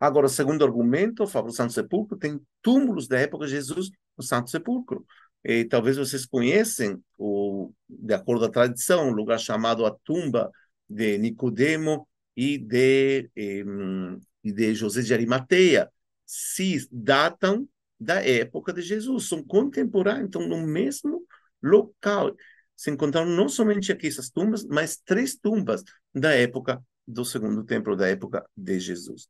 Agora, 0.00 0.26
o 0.26 0.30
segundo 0.30 0.64
argumento, 0.64 1.24
o 1.24 1.50
Santo 1.50 1.72
Sepulcro, 1.72 2.16
tem 2.16 2.40
túmulos 2.62 3.08
da 3.08 3.18
época 3.18 3.46
de 3.46 3.52
Jesus 3.52 3.90
no 4.16 4.22
Santo 4.22 4.48
Sepulcro. 4.48 5.04
E 5.44 5.64
talvez 5.64 5.96
vocês 5.96 6.26
conhecem, 6.26 7.02
o, 7.16 7.72
de 7.88 8.14
acordo 8.14 8.40
com 8.40 8.46
a 8.46 8.52
tradição, 8.52 9.08
um 9.08 9.12
lugar 9.12 9.38
chamado 9.38 9.86
a 9.86 9.90
tumba 10.04 10.50
de 10.88 11.18
Nicodemo 11.18 12.08
e 12.36 12.58
de, 12.58 13.30
e 13.36 14.52
de 14.52 14.74
José 14.74 15.02
de 15.02 15.14
Arimateia. 15.14 15.90
Se 16.26 16.86
datam 16.90 17.68
da 17.98 18.22
época 18.22 18.72
de 18.72 18.82
Jesus, 18.82 19.28
são 19.28 19.42
contemporâneos, 19.42 20.28
então 20.28 20.46
no 20.46 20.66
mesmo 20.66 21.24
local. 21.62 22.34
Se 22.76 22.90
encontraram 22.90 23.30
não 23.30 23.48
somente 23.48 23.90
aqui 23.90 24.06
essas 24.06 24.30
tumbas, 24.30 24.64
mas 24.64 24.96
três 24.96 25.36
tumbas 25.36 25.82
da 26.14 26.32
época 26.32 26.80
do 27.06 27.24
segundo 27.24 27.64
templo, 27.64 27.96
da 27.96 28.08
época 28.08 28.44
de 28.56 28.78
Jesus. 28.78 29.26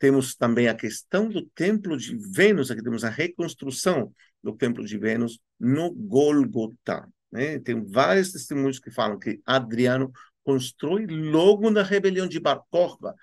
Temos 0.00 0.34
também 0.34 0.66
a 0.66 0.74
questão 0.74 1.28
do 1.28 1.42
templo 1.42 1.94
de 1.94 2.16
Vênus, 2.34 2.70
aqui 2.70 2.82
temos 2.82 3.04
a 3.04 3.10
reconstrução 3.10 4.12
do 4.42 4.56
templo 4.56 4.82
de 4.84 4.96
Vênus 4.96 5.38
no 5.60 5.92
Golgotha. 5.92 7.06
Né? 7.30 7.58
Tem 7.60 7.84
vários 7.84 8.32
testemunhos 8.32 8.78
que 8.78 8.90
falam 8.90 9.18
que 9.18 9.40
Adriano 9.44 10.10
constrói 10.42 11.06
logo 11.06 11.70
na 11.70 11.82
rebelião 11.82 12.26
de 12.26 12.40
Bar 12.40 12.62
Korba 12.70 13.14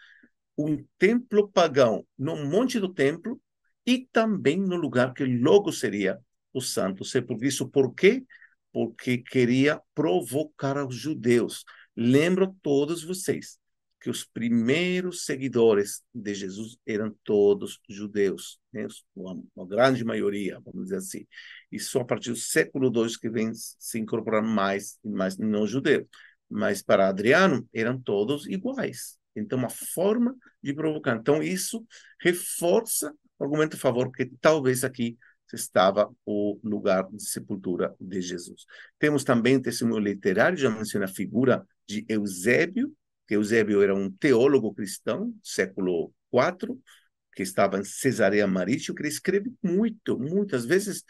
um 0.56 0.86
templo 1.00 1.50
pagão 1.50 2.06
no 2.18 2.36
Monte 2.46 2.80
do 2.80 2.94
Templo 2.94 3.42
e 3.86 4.08
também 4.12 4.60
no 4.60 4.76
lugar 4.76 5.14
que 5.14 5.26
logo 5.26 5.72
seria 5.72 6.20
o 6.54 6.62
Santo 6.62 7.04
Sepulcro. 7.04 7.48
Isso 7.48 7.68
por 7.68 7.94
quê? 7.94 8.24
Porque 8.72 9.18
queria 9.18 9.82
provocar 9.96 10.86
os 10.86 10.96
judeus. 10.96 11.64
Lembro 11.96 12.56
todos 12.62 13.04
vocês, 13.04 13.58
que 14.00 14.10
os 14.10 14.24
primeiros 14.24 15.26
seguidores 15.26 16.04
de 16.14 16.34
Jesus 16.34 16.78
eram 16.86 17.16
todos 17.24 17.80
judeus, 17.90 18.60
né? 18.72 18.88
uma, 19.16 19.42
uma, 19.56 19.68
grande 19.68 20.06
maioria, 20.06 20.60
vamos 20.64 20.86
dizer 20.86 20.98
assim. 20.98 21.28
E 21.72 21.80
só 21.80 22.02
a 22.02 22.06
partir 22.06 22.30
do 22.30 22.36
século 22.36 22.92
II 22.94 23.20
que 23.20 23.30
vem 23.30 23.52
se 23.54 24.00
incorporar 24.00 24.44
mais 24.44 25.00
e 25.04 25.10
mais 25.10 25.38
não 25.38 25.66
judeus. 25.66 26.06
Mas 26.50 26.82
para 26.82 27.10
Adriano 27.10 27.68
eram 27.74 28.00
todos 28.00 28.48
iguais. 28.48 29.18
Então, 29.36 29.58
uma 29.58 29.70
forma 29.70 30.36
de 30.62 30.74
provocar. 30.74 31.16
Então, 31.16 31.44
isso 31.44 31.86
reforça 32.22 33.14
o 33.38 33.44
argumento 33.44 33.76
a 33.76 33.80
favor 33.80 34.12
que 34.12 34.26
talvez 34.42 34.84
aqui 34.84 35.18
estava 35.56 36.12
o 36.26 36.60
lugar 36.64 37.08
de 37.12 37.24
sepultura 37.24 37.96
de 38.00 38.20
Jesus. 38.22 38.66
Temos 39.00 39.24
também 39.24 39.62
testemunho 39.62 40.00
literário, 40.00 40.58
já 40.58 40.70
mencionei 40.70 41.08
a 41.08 41.14
figura 41.14 41.66
de 41.88 42.06
Eusébio, 42.10 42.94
Eusébio 43.36 43.82
era 43.82 43.94
um 43.96 44.12
teólogo 44.12 44.74
cristão, 44.74 45.34
século 45.44 46.14
IV, 46.32 46.78
que 47.36 47.44
estava 47.44 47.78
em 47.78 47.84
Cesareia 47.84 48.48
Marítimo, 48.48 48.96
que 48.96 49.02
ele 49.04 49.10
escreve 49.10 49.54
muito, 49.62 50.18
muitas 50.18 50.66
vezes, 50.66 51.04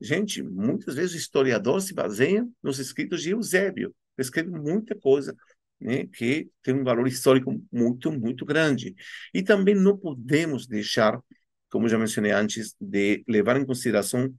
gente, 0.00 0.42
muitas 0.42 0.94
vezes 0.94 1.14
o 1.14 1.18
historiador 1.18 1.80
se 1.80 1.92
baseia 1.92 2.46
nos 2.62 2.78
escritos 2.78 3.22
de 3.22 3.30
Eusébio, 3.30 3.94
ele 4.16 4.24
escreve 4.24 4.50
muita 4.50 4.94
coisa, 4.94 5.36
né, 5.80 6.06
que 6.06 6.48
tem 6.62 6.74
um 6.74 6.84
valor 6.84 7.06
histórico 7.06 7.62
muito, 7.70 8.10
muito 8.12 8.44
grande. 8.44 8.94
E 9.32 9.42
também 9.42 9.74
não 9.74 9.98
podemos 9.98 10.66
deixar, 10.66 11.20
como 11.68 11.88
já 11.88 11.98
mencionei 11.98 12.32
antes, 12.32 12.74
de 12.80 13.24
levar 13.28 13.56
em 13.60 13.66
consideração 13.66 14.32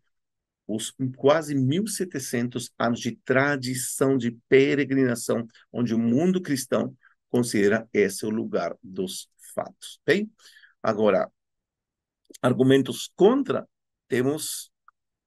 os 0.67 0.91
quase 1.15 1.54
1.700 1.54 2.71
anos 2.80 3.00
de 3.00 3.15
tradição 3.24 4.17
de 4.17 4.32
peregrinação, 4.50 5.45
onde 5.71 5.93
o 5.93 6.00
mundo 6.00 6.41
cristão 6.41 6.95
considera 7.29 7.88
esse 7.93 8.25
o 8.25 8.29
lugar 8.29 8.75
dos 8.81 9.29
fatos. 9.53 9.99
Bem, 10.05 10.31
agora, 10.81 11.29
argumentos 12.41 13.11
contra, 13.15 13.67
temos 14.07 14.71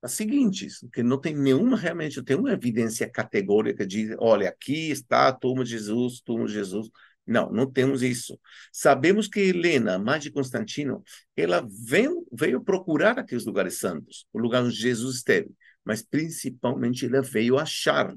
as 0.03 0.13
seguintes, 0.13 0.85
que 0.93 1.03
não 1.03 1.21
tem 1.21 1.35
nenhuma, 1.35 1.77
realmente, 1.77 2.23
tem 2.23 2.37
uma 2.37 2.53
evidência 2.53 3.09
categórica 3.11 3.87
de, 3.87 4.15
olha, 4.19 4.49
aqui 4.49 4.91
está 4.91 5.29
a 5.29 5.33
turma 5.33 5.65
de 5.65 5.71
Jesus, 5.71 6.21
turma 6.21 6.47
de 6.47 6.53
Jesus. 6.53 6.89
Não, 7.27 7.51
não 7.51 7.71
temos 7.71 8.03
isso. 8.03 8.39
Sabemos 8.73 9.29
que 9.29 9.41
Helena, 9.41 9.99
mãe 9.99 10.19
de 10.19 10.31
Constantino, 10.31 11.03
ela 11.37 11.67
veio, 11.87 12.27
veio 12.33 12.63
procurar 12.63 13.19
aqueles 13.19 13.45
lugares 13.45 13.79
santos, 13.79 14.27
o 14.33 14.39
lugar 14.39 14.63
onde 14.63 14.75
Jesus 14.75 15.17
esteve, 15.17 15.51
mas 15.85 16.01
principalmente 16.01 17.05
ela 17.07 17.21
veio 17.21 17.59
achar, 17.59 18.15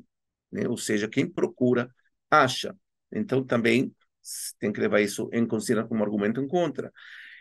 né? 0.51 0.67
ou 0.67 0.77
seja, 0.77 1.09
quem 1.09 1.27
procura, 1.29 1.89
acha. 2.29 2.75
Então, 3.11 3.43
também 3.43 3.93
tem 4.59 4.71
que 4.71 4.79
levar 4.79 5.01
isso 5.01 5.29
em 5.33 5.45
consideração 5.45 5.89
como 5.89 6.03
argumento 6.03 6.41
em 6.41 6.47
contra. 6.47 6.91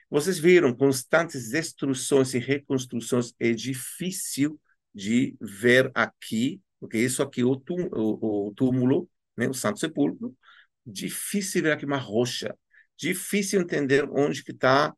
Vocês 0.08 0.38
viram 0.38 0.74
constantes 0.74 1.50
destruições 1.50 2.34
e 2.34 2.38
reconstruções. 2.38 3.32
É 3.38 3.52
difícil 3.52 4.60
de 4.94 5.36
ver 5.40 5.90
aqui, 5.94 6.60
porque 6.80 6.98
isso 6.98 7.22
aqui, 7.22 7.44
o 7.44 7.56
túmulo, 7.56 7.90
o, 7.92 8.52
túmulo 8.54 9.08
né, 9.36 9.48
o 9.48 9.54
Santo 9.54 9.78
Sepulcro, 9.78 10.36
difícil 10.84 11.62
ver 11.62 11.72
aqui 11.72 11.84
uma 11.84 11.98
rocha. 11.98 12.56
Difícil 12.96 13.60
entender 13.60 14.08
onde 14.10 14.42
que 14.44 14.52
está 14.52 14.94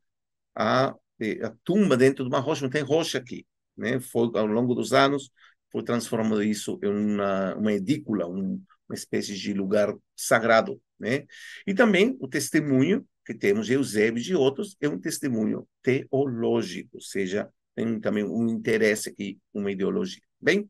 a, 0.55 0.95
eh, 1.19 1.39
a 1.45 1.51
tumba 1.63 1.95
dentro 1.95 2.23
de 2.23 2.29
uma 2.29 2.39
rocha. 2.39 2.63
Não 2.63 2.69
tem 2.69 2.81
rocha 2.83 3.17
aqui. 3.17 3.45
Né? 3.77 3.99
Foi, 3.99 4.29
ao 4.35 4.45
longo 4.47 4.73
dos 4.75 4.93
anos, 4.93 5.31
foi 5.71 5.83
transformando 5.83 6.43
isso 6.43 6.79
em 6.83 6.89
uma, 6.89 7.55
uma 7.55 7.73
edícula, 7.73 8.27
um, 8.27 8.61
uma 8.93 8.95
espécie 8.95 9.35
de 9.35 9.53
lugar 9.53 9.93
sagrado, 10.15 10.79
né? 10.99 11.25
E 11.65 11.73
também 11.73 12.15
o 12.19 12.27
testemunho 12.27 13.07
que 13.25 13.33
temos 13.33 13.65
de 13.65 13.73
Eusébio 13.73 14.19
e 14.19 14.23
de 14.23 14.35
outros 14.35 14.77
é 14.79 14.87
um 14.87 14.99
testemunho 14.99 15.67
teológico, 15.81 16.97
ou 16.97 17.01
seja, 17.01 17.49
tem 17.75 17.99
também 17.99 18.23
um 18.23 18.47
interesse 18.47 19.09
aqui, 19.09 19.39
uma 19.51 19.71
ideologia. 19.71 20.21
Bem, 20.39 20.69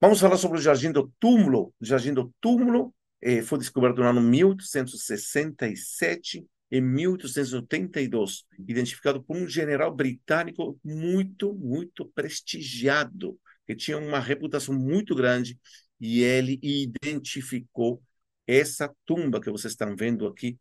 vamos 0.00 0.20
falar 0.20 0.36
sobre 0.36 0.58
o 0.58 0.60
Jardim 0.60 0.92
do 0.92 1.10
Túmulo. 1.18 1.72
O 1.80 1.84
Jardim 1.84 2.12
do 2.12 2.30
Túmulo 2.40 2.94
eh, 3.20 3.40
foi 3.40 3.58
descoberto 3.58 3.98
no 3.98 4.08
ano 4.08 4.20
1867 4.20 6.44
e 6.70 6.80
1882, 6.80 8.44
identificado 8.58 9.22
por 9.22 9.36
um 9.36 9.46
general 9.46 9.94
britânico 9.94 10.78
muito, 10.84 11.54
muito 11.54 12.10
prestigiado, 12.14 13.38
que 13.66 13.74
tinha 13.74 13.96
uma 13.96 14.18
reputação 14.18 14.74
muito 14.74 15.14
grande 15.14 15.58
e 16.02 16.20
ele 16.20 16.58
identificou 16.60 18.02
essa 18.44 18.92
tumba 19.06 19.40
que 19.40 19.50
vocês 19.52 19.72
estão 19.72 19.94
vendo 19.94 20.26
aqui 20.26 20.58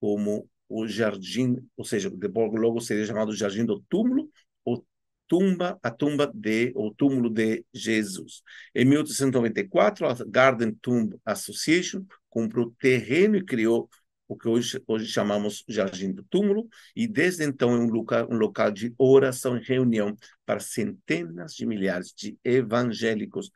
como 0.00 0.48
o 0.68 0.86
jardim, 0.86 1.56
ou 1.76 1.84
seja, 1.84 2.08
logo 2.08 2.80
seria 2.80 3.04
chamado 3.04 3.34
jardim 3.34 3.64
do 3.64 3.80
túmulo, 3.88 4.30
ou 4.64 4.86
tumba, 5.26 5.76
a 5.82 5.90
tumba 5.90 6.30
de, 6.32 6.72
o 6.76 6.94
túmulo 6.94 7.28
de 7.28 7.64
Jesus. 7.74 8.42
Em 8.72 8.84
1894, 8.84 10.06
a 10.06 10.14
Garden 10.28 10.72
Tomb 10.80 11.16
Association 11.24 12.04
comprou 12.30 12.72
terreno 12.78 13.36
e 13.36 13.44
criou 13.44 13.90
o 14.28 14.36
que 14.36 14.48
hoje, 14.48 14.80
hoje 14.86 15.06
chamamos 15.06 15.64
Jardim 15.68 16.12
do 16.12 16.22
Túmulo, 16.24 16.68
e 16.96 17.06
desde 17.06 17.44
então 17.44 17.74
é 17.74 17.78
um 17.78 17.88
local, 17.88 18.28
um 18.30 18.36
local 18.36 18.70
de 18.70 18.94
oração 18.96 19.56
e 19.56 19.62
reunião 19.62 20.16
para 20.46 20.60
centenas 20.60 21.52
de 21.52 21.66
milhares 21.66 22.12
de 22.12 22.38
evangélicos 22.42 23.50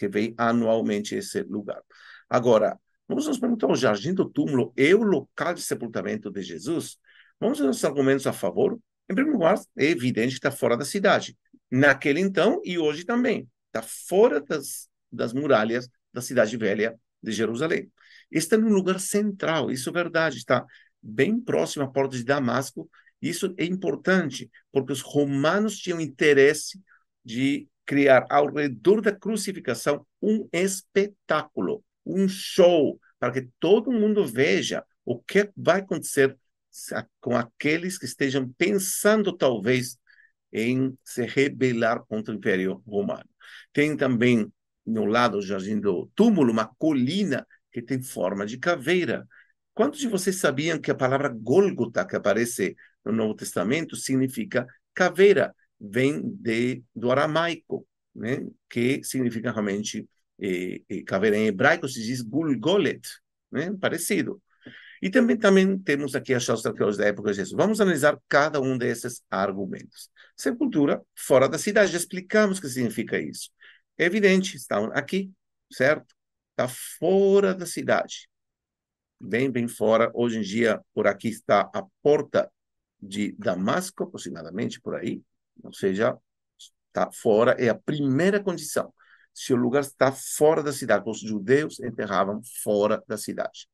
que 0.00 0.08
vêm 0.08 0.34
anualmente 0.38 1.14
a 1.14 1.18
esse 1.18 1.42
lugar. 1.42 1.82
Agora, 2.28 2.78
vamos 3.06 3.26
nos 3.26 3.38
perguntar, 3.38 3.68
o 3.68 3.76
Jardim 3.76 4.14
do 4.14 4.28
Túmulo 4.28 4.72
é 4.76 4.94
o 4.94 5.02
local 5.02 5.52
de 5.52 5.62
sepultamento 5.62 6.30
de 6.30 6.42
Jesus? 6.42 6.96
Vamos 7.38 7.58
ver 7.58 7.68
os 7.68 7.84
argumentos 7.84 8.26
a 8.26 8.32
favor? 8.32 8.78
Em 9.08 9.14
primeiro 9.14 9.38
lugar, 9.38 9.60
é 9.76 9.86
evidente 9.86 10.30
que 10.30 10.38
está 10.38 10.50
fora 10.50 10.76
da 10.76 10.84
cidade. 10.84 11.36
Naquele 11.70 12.20
então 12.20 12.60
e 12.64 12.78
hoje 12.78 13.04
também. 13.04 13.48
Está 13.66 13.82
fora 13.82 14.40
das, 14.40 14.88
das 15.12 15.32
muralhas 15.32 15.88
da 16.12 16.22
cidade 16.22 16.56
velha 16.56 16.98
de 17.22 17.30
Jerusalém 17.30 17.90
está 18.30 18.56
num 18.56 18.72
lugar 18.72 19.00
central, 19.00 19.70
isso 19.70 19.88
é 19.88 19.92
verdade, 19.92 20.38
está 20.38 20.64
bem 21.02 21.40
próximo 21.40 21.84
à 21.84 21.88
porta 21.88 22.16
de 22.16 22.24
Damasco. 22.24 22.88
Isso 23.20 23.54
é 23.58 23.64
importante, 23.64 24.50
porque 24.72 24.92
os 24.92 25.02
romanos 25.02 25.76
tinham 25.78 26.00
interesse 26.00 26.80
de 27.24 27.68
criar 27.90 28.24
ao 28.30 28.46
redor 28.46 29.00
da 29.00 29.10
crucificação 29.10 30.06
um 30.22 30.48
espetáculo, 30.52 31.84
um 32.06 32.28
show, 32.28 33.00
para 33.18 33.32
que 33.32 33.48
todo 33.58 33.90
mundo 33.90 34.24
veja 34.24 34.84
o 35.04 35.18
que 35.18 35.50
vai 35.56 35.80
acontecer 35.80 36.38
com 37.20 37.36
aqueles 37.36 37.98
que 37.98 38.04
estejam 38.04 38.48
pensando, 38.56 39.36
talvez, 39.36 39.98
em 40.52 40.96
se 41.02 41.26
rebelar 41.26 42.04
contra 42.06 42.32
o 42.32 42.36
Império 42.36 42.80
Romano. 42.86 43.28
Tem 43.72 43.96
também, 43.96 44.48
no 44.86 45.04
lado 45.04 45.38
do 45.38 45.44
Jardim 45.44 45.80
do 45.80 46.08
Túmulo, 46.14 46.52
uma 46.52 46.72
colina 46.78 47.44
que 47.72 47.82
tem 47.82 48.00
forma 48.00 48.46
de 48.46 48.56
caveira. 48.56 49.26
Quantos 49.74 49.98
de 49.98 50.06
vocês 50.06 50.36
sabiam 50.36 50.78
que 50.78 50.92
a 50.92 50.94
palavra 50.94 51.28
Gólgota, 51.28 52.06
que 52.06 52.14
aparece 52.14 52.76
no 53.04 53.10
Novo 53.10 53.34
Testamento, 53.34 53.96
significa 53.96 54.64
caveira? 54.94 55.52
Vem 55.80 56.20
de, 56.36 56.84
do 56.94 57.10
aramaico, 57.10 57.79
né? 58.20 58.46
que 58.68 59.02
significa 59.02 59.50
realmente 59.50 60.08
caveira. 61.06 61.36
Em 61.36 61.46
hebraico 61.46 61.88
se 61.88 62.02
diz 62.02 62.20
Gulgolet, 62.20 63.00
né? 63.50 63.72
parecido. 63.80 64.42
E 65.02 65.08
também, 65.08 65.36
também 65.36 65.78
temos 65.78 66.14
aqui 66.14 66.34
as 66.34 66.48
arqueológicas 66.48 66.98
da 66.98 67.06
época 67.06 67.30
de 67.30 67.38
Jesus. 67.38 67.56
Vamos 67.56 67.80
analisar 67.80 68.18
cada 68.28 68.60
um 68.60 68.76
desses 68.76 69.22
argumentos. 69.30 70.10
Sepultura 70.36 71.00
fora 71.16 71.48
da 71.48 71.56
cidade. 71.56 71.92
Já 71.92 71.98
explicamos 71.98 72.58
o 72.58 72.60
que 72.60 72.68
significa 72.68 73.18
isso. 73.18 73.50
É 73.96 74.04
evidente, 74.04 74.56
estão 74.56 74.90
aqui, 74.92 75.32
certo? 75.72 76.14
está 76.50 76.68
fora 76.68 77.54
da 77.54 77.64
cidade, 77.64 78.28
bem, 79.18 79.50
bem 79.50 79.66
fora. 79.66 80.10
Hoje 80.14 80.38
em 80.38 80.42
dia, 80.42 80.80
por 80.92 81.06
aqui 81.06 81.28
está 81.28 81.70
a 81.74 81.82
porta 82.02 82.50
de 83.00 83.32
Damasco, 83.38 84.04
aproximadamente 84.04 84.80
por 84.80 84.94
aí, 84.94 85.22
ou 85.62 85.72
seja, 85.72 86.16
está 86.90 87.10
fora, 87.10 87.52
é 87.58 87.68
a 87.68 87.74
primeira 87.74 88.42
condição. 88.42 88.92
Se 89.32 89.52
o 89.52 89.56
lugar 89.56 89.82
está 89.82 90.12
fora 90.12 90.62
da 90.62 90.72
cidade, 90.72 91.08
os 91.08 91.20
judeus 91.20 91.80
enterravam 91.80 92.42
fora 92.62 93.02
da 93.06 93.16
cidade. 93.16 93.68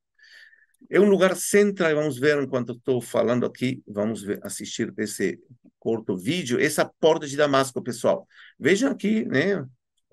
É 0.89 1.01
um 1.01 1.09
lugar 1.09 1.35
central, 1.35 1.95
vamos 1.95 2.19
ver 2.19 2.41
enquanto 2.41 2.73
estou 2.73 3.01
falando 3.01 3.47
aqui, 3.47 3.83
vamos 3.87 4.23
ver, 4.23 4.39
assistir 4.45 4.93
esse 4.99 5.41
curto 5.79 6.17
vídeo, 6.17 6.61
essa 6.61 6.85
porta 7.01 7.27
de 7.27 7.37
Damasco, 7.37 7.83
pessoal. 7.83 8.27
Vejam 8.59 8.91
aqui, 8.91 9.25
né, 9.25 9.57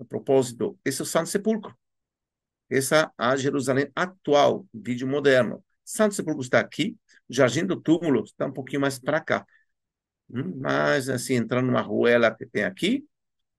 a 0.00 0.04
propósito, 0.08 0.78
esse 0.84 1.00
é 1.00 1.04
o 1.04 1.06
Santo 1.06 1.28
Sepulcro. 1.28 1.76
Essa 2.68 2.96
é 2.96 3.10
a 3.18 3.36
Jerusalém 3.36 3.90
atual, 3.94 4.66
vídeo 4.72 5.06
moderno. 5.06 5.62
Santo 5.84 6.14
Sepulcro 6.14 6.42
está 6.42 6.58
aqui, 6.58 6.96
o 7.28 7.34
Jardim 7.34 7.66
do 7.66 7.80
Túmulo 7.80 8.24
está 8.24 8.46
um 8.46 8.52
pouquinho 8.52 8.80
mais 8.80 8.98
para 8.98 9.20
cá. 9.20 9.46
Mas, 10.28 11.08
assim, 11.08 11.34
entrando 11.34 11.66
numa 11.66 11.80
ruela 11.80 12.34
que 12.34 12.46
tem 12.46 12.64
aqui, 12.64 13.04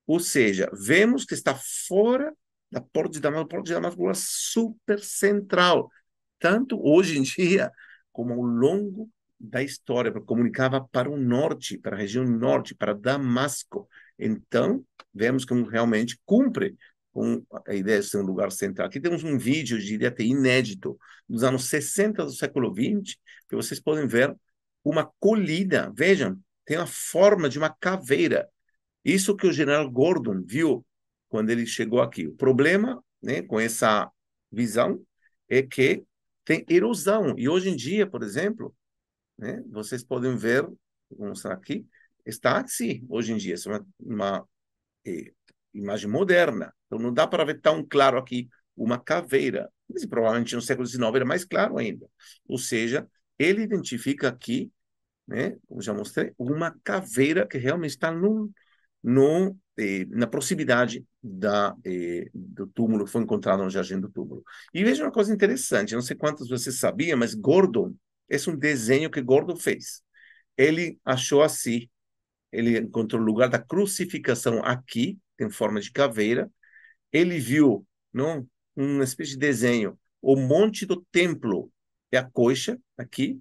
ou 0.07 0.19
seja, 0.19 0.69
vemos 0.73 1.25
que 1.25 1.33
está 1.33 1.55
fora 1.87 2.33
da 2.71 2.81
Porta 2.81 3.11
de 3.13 3.19
Damasco, 3.19 3.47
Porta 3.47 3.65
de 3.65 3.73
Damasco 3.73 4.09
é 4.09 4.13
super 4.15 4.99
central, 4.99 5.89
tanto 6.39 6.79
hoje 6.81 7.17
em 7.17 7.21
dia 7.21 7.71
como 8.11 8.33
ao 8.33 8.41
longo 8.41 9.09
da 9.39 9.61
história, 9.61 10.11
porque 10.11 10.27
comunicava 10.27 10.81
para 10.91 11.09
o 11.09 11.17
norte, 11.17 11.77
para 11.77 11.95
a 11.95 11.99
região 11.99 12.23
norte, 12.25 12.75
para 12.75 12.93
Damasco. 12.93 13.87
Então, 14.17 14.83
vemos 15.13 15.45
que 15.45 15.53
realmente 15.63 16.19
cumpre 16.25 16.75
com 17.11 17.43
a 17.65 17.73
ideia 17.73 17.99
de 17.99 18.07
ser 18.07 18.17
um 18.17 18.25
lugar 18.25 18.51
central. 18.51 18.87
Aqui 18.87 18.99
temos 18.99 19.23
um 19.23 19.37
vídeo, 19.37 19.79
diria 19.79 20.09
até 20.09 20.23
inédito, 20.23 20.97
dos 21.27 21.43
anos 21.43 21.69
60 21.69 22.25
do 22.25 22.31
século 22.31 22.73
XX, 22.73 23.15
que 23.47 23.55
vocês 23.55 23.79
podem 23.79 24.05
ver 24.07 24.35
uma 24.83 25.09
colina. 25.19 25.91
Vejam, 25.95 26.37
tem 26.65 26.77
a 26.77 26.85
forma 26.85 27.47
de 27.47 27.57
uma 27.57 27.69
caveira. 27.69 28.49
Isso 29.03 29.35
que 29.35 29.47
o 29.47 29.53
general 29.53 29.89
Gordon 29.89 30.41
viu 30.43 30.85
quando 31.29 31.49
ele 31.49 31.65
chegou 31.65 32.01
aqui. 32.01 32.27
O 32.27 32.35
problema 32.35 33.03
né, 33.21 33.41
com 33.41 33.59
essa 33.59 34.09
visão 34.51 35.01
é 35.47 35.61
que 35.61 36.03
tem 36.43 36.65
erosão. 36.69 37.35
E 37.37 37.47
hoje 37.47 37.69
em 37.69 37.75
dia, 37.75 38.07
por 38.07 38.23
exemplo, 38.23 38.75
né, 39.37 39.61
vocês 39.69 40.03
podem 40.03 40.35
ver, 40.35 40.63
vou 41.09 41.29
mostrar 41.29 41.53
aqui, 41.53 41.85
está 42.25 42.61
assim, 42.61 43.05
hoje 43.09 43.33
em 43.33 43.37
dia. 43.37 43.55
é 43.55 43.69
uma, 43.69 43.87
uma 43.99 44.47
é, 45.05 45.31
imagem 45.73 46.09
moderna. 46.09 46.73
Então 46.85 46.99
não 46.99 47.13
dá 47.13 47.27
para 47.27 47.45
ver 47.45 47.61
tão 47.61 47.85
claro 47.85 48.17
aqui 48.17 48.49
uma 48.75 48.97
caveira. 48.99 49.69
Mas 49.89 50.05
provavelmente 50.05 50.55
no 50.55 50.61
século 50.61 50.87
XIX 50.87 51.15
era 51.15 51.25
mais 51.25 51.45
claro 51.45 51.77
ainda. 51.77 52.07
Ou 52.47 52.57
seja, 52.57 53.07
ele 53.37 53.63
identifica 53.63 54.27
aqui, 54.29 54.71
né, 55.27 55.57
como 55.67 55.81
já 55.81 55.93
mostrei, 55.93 56.33
uma 56.37 56.75
caveira 56.83 57.47
que 57.47 57.57
realmente 57.57 57.91
está 57.91 58.11
no, 58.11 58.51
no, 59.03 59.57
eh, 59.77 60.05
na 60.09 60.27
proximidade 60.27 61.05
da, 61.21 61.75
eh, 61.85 62.29
do 62.33 62.67
túmulo 62.67 63.07
foi 63.07 63.21
encontrado 63.23 63.63
no 63.63 63.69
Jardim 63.69 63.99
do 63.99 64.09
Túmulo. 64.09 64.43
E 64.73 64.83
veja 64.83 65.03
uma 65.03 65.11
coisa 65.11 65.33
interessante, 65.33 65.95
não 65.95 66.01
sei 66.01 66.15
quantos 66.15 66.49
vocês 66.49 66.79
sabiam, 66.79 67.17
mas 67.17 67.33
Gordon, 67.33 67.93
esse 68.29 68.49
é 68.49 68.51
um 68.51 68.57
desenho 68.57 69.09
que 69.09 69.21
Gordon 69.21 69.55
fez. 69.55 70.01
Ele 70.57 70.99
achou 71.03 71.43
assim, 71.43 71.89
ele 72.51 72.79
encontrou 72.79 73.21
o 73.21 73.25
lugar 73.25 73.49
da 73.49 73.59
crucificação 73.59 74.63
aqui, 74.63 75.19
tem 75.37 75.49
forma 75.49 75.81
de 75.81 75.91
caveira. 75.91 76.49
Ele 77.11 77.39
viu 77.39 77.85
não, 78.13 78.47
uma 78.75 79.03
espécie 79.03 79.31
de 79.31 79.37
desenho, 79.37 79.99
o 80.21 80.35
monte 80.35 80.85
do 80.85 81.05
templo 81.11 81.71
é 82.11 82.17
a 82.17 82.23
coxa 82.23 82.79
aqui, 82.97 83.39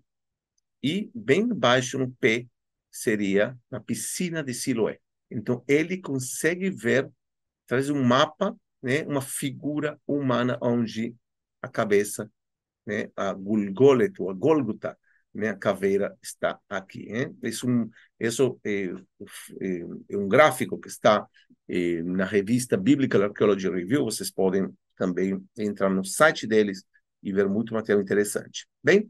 e 0.84 1.10
bem 1.14 1.40
embaixo 1.40 1.98
no 1.98 2.10
pé 2.10 2.46
seria 2.90 3.56
a 3.72 3.80
piscina 3.80 4.44
de 4.44 4.52
Siloé. 4.52 4.98
Então 5.30 5.64
ele 5.66 5.96
consegue 5.96 6.68
ver, 6.68 7.10
traz 7.66 7.88
um 7.88 8.04
mapa, 8.04 8.54
né, 8.82 9.02
uma 9.04 9.22
figura 9.22 9.98
humana 10.06 10.58
onde 10.60 11.16
a 11.62 11.68
cabeça, 11.68 12.30
né, 12.84 13.08
a 13.16 13.32
Gulgolet, 13.32 14.20
ou 14.20 14.28
a 14.28 14.34
Golgota, 14.34 14.94
minha 15.32 15.56
caveira 15.56 16.14
está 16.22 16.60
aqui. 16.68 17.08
Hein? 17.08 17.34
Isso, 17.42 17.66
isso 18.20 18.60
é, 18.62 18.84
é, 19.62 19.80
é, 20.10 20.16
um 20.18 20.28
gráfico 20.28 20.78
que 20.78 20.88
está 20.88 21.26
é, 21.66 22.02
na 22.02 22.26
revista 22.26 22.76
Biblical 22.76 23.22
Archaeology 23.22 23.70
Review. 23.70 24.04
Vocês 24.04 24.30
podem 24.30 24.68
também 24.96 25.42
entrar 25.56 25.88
no 25.88 26.04
site 26.04 26.46
deles 26.46 26.84
e 27.22 27.32
ver 27.32 27.48
muito 27.48 27.72
material 27.72 28.02
interessante. 28.02 28.68
Bem, 28.82 29.08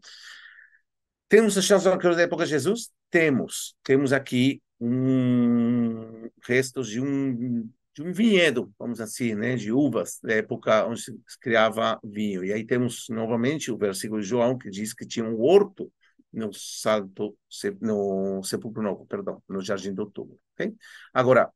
temos 1.35 1.59
a 1.59 1.63
chance 1.63 1.85
da 1.85 1.97
da 1.97 2.23
época 2.23 2.45
de 2.45 2.51
Jesus? 2.51 2.93
Temos. 3.11 3.75
Temos 3.83 4.13
aqui 4.13 4.63
um 4.81 6.31
restos 6.47 6.89
de 6.89 7.01
um 7.01 7.69
de 7.93 8.03
um 8.03 8.13
vinhedo, 8.13 8.73
vamos 8.79 9.01
assim, 9.01 9.35
né, 9.35 9.55
de 9.55 9.71
uvas, 9.73 10.19
da 10.21 10.35
época 10.35 10.85
onde 10.87 11.01
se 11.01 11.13
criava 11.41 11.99
vinho. 12.05 12.45
E 12.45 12.53
aí 12.53 12.65
temos 12.65 13.07
novamente 13.09 13.71
o 13.71 13.77
versículo 13.77 14.21
de 14.21 14.27
João 14.27 14.57
que 14.57 14.71
diz 14.71 14.93
que 14.93 15.07
tinha 15.07 15.25
um 15.25 15.41
horto 15.41 15.93
no 16.33 16.53
salto, 16.53 17.37
no 17.81 18.43
sepulcro 18.45 18.83
novo, 18.83 19.05
perdão, 19.07 19.43
no 19.49 19.61
Jardim 19.61 19.93
do 19.93 20.03
Outubro. 20.03 20.39
Okay? 20.55 20.73
Agora, 21.13 21.51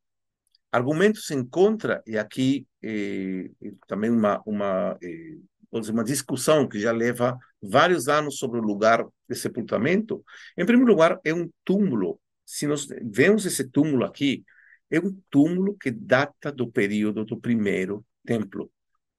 argumentos 0.71 1.29
em 1.31 1.45
contra, 1.45 2.01
e 2.05 2.17
aqui 2.17 2.67
eh, 2.83 3.49
também 3.87 4.09
uma, 4.09 4.41
uma, 4.45 4.97
eh, 5.01 5.37
uma 5.71 6.03
discussão 6.03 6.67
que 6.67 6.79
já 6.79 6.91
leva 6.91 7.37
vários 7.61 8.07
anos 8.07 8.37
sobre 8.37 8.59
o 8.59 8.63
lugar 8.63 9.05
de 9.27 9.35
sepultamento. 9.35 10.23
Em 10.57 10.65
primeiro 10.65 10.91
lugar, 10.91 11.19
é 11.23 11.33
um 11.33 11.49
túmulo. 11.63 12.19
Se 12.45 12.65
nós 12.65 12.87
vemos 13.03 13.45
esse 13.45 13.69
túmulo 13.69 14.03
aqui, 14.03 14.43
é 14.89 14.99
um 14.99 15.15
túmulo 15.29 15.77
que 15.77 15.91
data 15.91 16.51
do 16.51 16.69
período 16.71 17.23
do 17.23 17.39
primeiro 17.39 18.03
templo. 18.25 18.71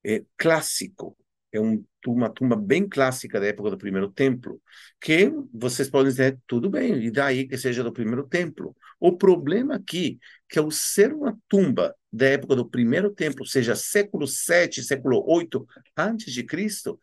É 0.05 0.25
clássico, 0.37 1.17
é 1.53 1.61
um, 1.61 1.85
uma 2.07 2.31
tumba 2.31 2.57
bem 2.57 2.89
clássica 2.89 3.39
da 3.39 3.47
época 3.47 3.71
do 3.71 3.79
primeiro 3.79 4.11
templo, 4.11 4.61
que 5.01 5.31
vocês 5.53 5.89
podem 5.89 6.11
dizer, 6.11 6.39
tudo 6.47 6.71
bem, 6.71 7.05
e 7.05 7.11
daí 7.11 7.47
que 7.47 7.59
seja 7.59 7.85
do 7.85 7.93
primeiro 7.93 8.27
templo. 8.27 8.75
O 8.99 9.17
problema 9.17 9.77
aqui, 9.77 10.19
que 10.49 10.59
ao 10.59 10.71
ser 10.71 11.13
uma 11.13 11.39
tumba 11.49 11.95
da 12.13 12.27
época 12.27 12.57
do 12.57 12.69
primeiro 12.69 13.11
templo, 13.13 13.47
seja 13.47 13.77
século 13.77 14.27
7, 14.27 14.83
século 14.83 15.23
8 15.27 15.67
antes 15.97 16.33
de 16.33 16.43
Cristo, 16.45 17.01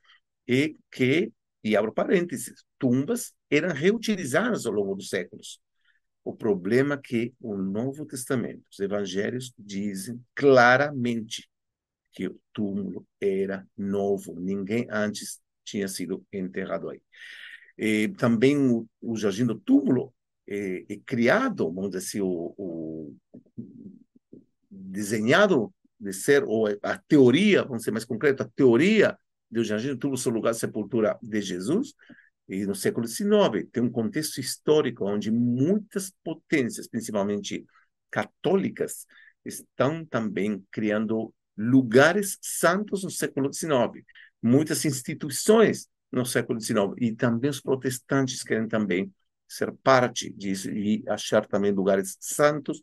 é 0.47 0.73
que 0.91 1.31
e 1.63 1.75
abro 1.75 1.93
parênteses, 1.93 2.63
tumbas 2.79 3.33
eram 3.49 3.73
reutilizadas 3.73 4.65
ao 4.65 4.71
longo 4.73 4.95
dos 4.95 5.09
séculos. 5.09 5.59
O 6.23 6.35
problema 6.35 6.95
é 6.95 6.97
que 6.97 7.33
o 7.39 7.57
Novo 7.57 8.05
Testamento, 8.05 8.63
os 8.71 8.79
evangelhos 8.79 9.53
dizem 9.57 10.23
claramente 10.35 11.49
que 12.11 12.27
o 12.27 12.39
túmulo 12.53 13.05
era 13.19 13.67
novo, 13.77 14.39
ninguém 14.39 14.87
antes 14.89 15.39
tinha 15.63 15.87
sido 15.87 16.25
enterrado 16.31 16.89
aí. 16.89 17.01
E 17.77 18.09
também 18.17 18.57
o, 18.57 18.87
o 19.01 19.15
jardim 19.15 19.45
do 19.45 19.59
túmulo 19.59 20.13
é, 20.47 20.85
é, 20.89 20.97
criado, 21.05 21.65
vamos 21.65 21.91
dizer 21.91 21.97
assim, 21.97 22.21
o, 22.21 22.53
o, 22.57 23.15
desenhado 24.87 25.73
de 25.99 26.13
ser, 26.13 26.43
ou 26.43 26.67
a 26.81 26.97
teoria, 27.07 27.63
vamos 27.63 27.83
ser 27.83 27.91
mais 27.91 28.05
concreto, 28.05 28.43
a 28.43 28.49
teoria 28.55 29.17
do 29.49 29.63
jardim 29.63 29.89
do 29.89 29.97
túmulo 29.97 30.17
ser 30.17 30.29
o 30.29 30.33
lugar 30.33 30.53
de 30.53 30.59
sepultura 30.59 31.17
de 31.21 31.41
Jesus, 31.41 31.93
e 32.47 32.65
no 32.65 32.75
século 32.75 33.07
XIX 33.07 33.67
tem 33.71 33.83
um 33.83 33.89
contexto 33.89 34.39
histórico 34.39 35.05
onde 35.05 35.31
muitas 35.31 36.13
potências, 36.23 36.87
principalmente 36.87 37.65
católicas, 38.09 39.05
estão 39.43 40.05
também 40.05 40.63
criando 40.71 41.33
lugares 41.57 42.37
santos 42.41 43.03
no 43.03 43.09
século 43.09 43.51
XIX. 43.51 44.05
Muitas 44.41 44.85
instituições 44.85 45.89
no 46.11 46.25
século 46.25 46.59
XIX 46.59 46.93
e 46.97 47.11
também 47.13 47.49
os 47.49 47.59
protestantes 47.59 48.43
querem 48.43 48.67
também 48.67 49.11
ser 49.47 49.73
parte 49.83 50.29
disso 50.31 50.69
e 50.69 51.03
achar 51.07 51.45
também 51.45 51.71
lugares 51.71 52.17
santos 52.19 52.81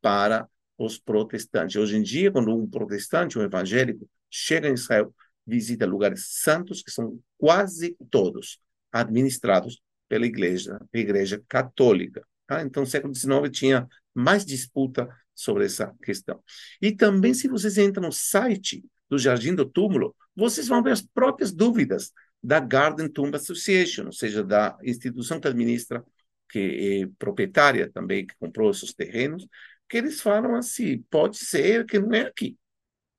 para 0.00 0.48
os 0.76 0.98
protestantes. 0.98 1.76
Hoje 1.76 1.96
em 1.96 2.02
dia, 2.02 2.30
quando 2.30 2.54
um 2.54 2.68
protestante, 2.68 3.38
um 3.38 3.42
evangélico, 3.42 4.08
chega 4.30 4.68
em 4.68 4.74
Israel, 4.74 5.14
visita 5.46 5.86
lugares 5.86 6.26
santos 6.42 6.82
que 6.82 6.90
são 6.90 7.20
quase 7.38 7.96
todos 8.10 8.58
administrados 8.92 9.80
pela 10.08 10.26
igreja, 10.26 10.78
igreja 10.92 11.42
católica. 11.48 12.26
Tá? 12.46 12.62
Então, 12.62 12.82
no 12.82 12.88
século 12.88 13.14
XIX 13.14 13.50
tinha 13.50 13.88
mais 14.14 14.44
disputa 14.44 15.08
sobre 15.34 15.64
essa 15.64 15.92
questão. 16.02 16.42
E 16.80 16.92
também, 16.92 17.34
se 17.34 17.48
vocês 17.48 17.78
entram 17.78 18.04
no 18.04 18.12
site 18.12 18.84
do 19.08 19.18
Jardim 19.18 19.54
do 19.54 19.64
Túmulo, 19.64 20.14
vocês 20.34 20.68
vão 20.68 20.82
ver 20.82 20.92
as 20.92 21.02
próprias 21.02 21.52
dúvidas 21.52 22.12
da 22.42 22.60
Garden 22.60 23.08
Tomb 23.08 23.34
Association, 23.36 24.06
ou 24.06 24.12
seja, 24.12 24.44
da 24.44 24.76
instituição 24.82 25.40
que 25.40 25.48
administra, 25.48 26.04
que 26.48 27.02
é 27.02 27.10
proprietária 27.18 27.90
também, 27.90 28.26
que 28.26 28.34
comprou 28.38 28.70
esses 28.70 28.92
terrenos, 28.92 29.46
que 29.88 29.96
eles 29.96 30.20
falam 30.20 30.54
assim, 30.54 31.02
pode 31.10 31.38
ser 31.38 31.84
que 31.86 31.98
não 31.98 32.12
é 32.12 32.22
aqui. 32.22 32.56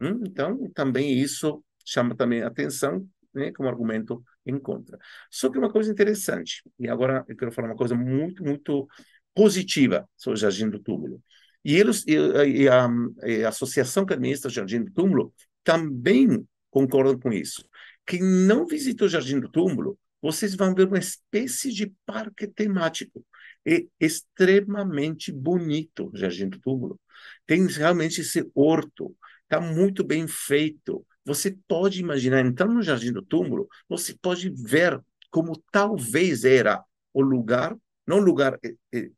Hum? 0.02 0.22
Então, 0.26 0.70
também 0.74 1.18
isso 1.18 1.64
chama 1.86 2.16
também 2.16 2.42
atenção, 2.42 3.08
né, 3.34 3.52
como 3.52 3.70
argumento 3.70 4.24
em 4.46 4.60
contra. 4.60 4.98
Só 5.30 5.50
que 5.50 5.58
uma 5.58 5.72
coisa 5.72 5.92
interessante, 5.92 6.64
e 6.80 6.88
agora 6.88 7.24
eu 7.28 7.36
quero 7.36 7.52
falar 7.52 7.70
uma 7.70 7.76
coisa 7.76 7.96
muito, 7.96 8.44
muito 8.44 8.88
positiva 9.34 10.08
sobre 10.16 10.38
o 10.38 10.42
Jardim 10.42 10.70
do 10.70 10.80
Túmulo. 10.80 11.22
E, 11.64 11.76
eles, 11.76 12.04
e, 12.08 12.68
a, 12.70 12.88
e 13.28 13.44
a 13.44 13.50
associação 13.50 14.06
que 14.06 14.14
administra 14.14 14.50
Jardim 14.50 14.84
do 14.84 14.92
Túmulo 14.92 15.34
também 15.64 16.48
concordam 16.70 17.20
com 17.20 17.34
isso. 17.34 17.68
Quem 18.06 18.22
não 18.22 18.66
visitou 18.66 19.08
o 19.08 19.10
Jardim 19.10 19.40
do 19.40 19.50
Túmulo, 19.50 19.98
vocês 20.22 20.56
vão 20.56 20.74
ver 20.74 20.88
uma 20.88 21.00
espécie 21.00 21.72
de 21.72 21.92
parque 22.06 22.48
temático. 22.48 23.26
É 23.66 23.86
extremamente 24.00 25.32
bonito 25.32 26.12
o 26.14 26.18
Jardim 26.18 26.50
do 26.50 26.60
Túmulo. 26.60 27.00
Tem 27.46 27.66
realmente 27.68 28.22
esse 28.22 28.50
horto, 28.54 29.16
está 29.44 29.60
muito 29.60 30.04
bem 30.04 30.28
feito. 30.28 31.06
Você 31.26 31.58
pode 31.68 32.00
imaginar, 32.00 32.46
entrando 32.46 32.74
no 32.74 32.84
Jardim 32.84 33.12
do 33.12 33.24
Túmulo, 33.24 33.68
você 33.90 34.16
pode 34.22 34.50
ver 34.50 35.02
como 35.32 35.62
talvez 35.72 36.44
era 36.46 36.84
o 37.14 37.22
lugar, 37.22 37.76
não 38.06 38.18
o 38.18 38.22
lugar 38.22 38.60
eh, 38.64 38.76
eh, 38.94 39.12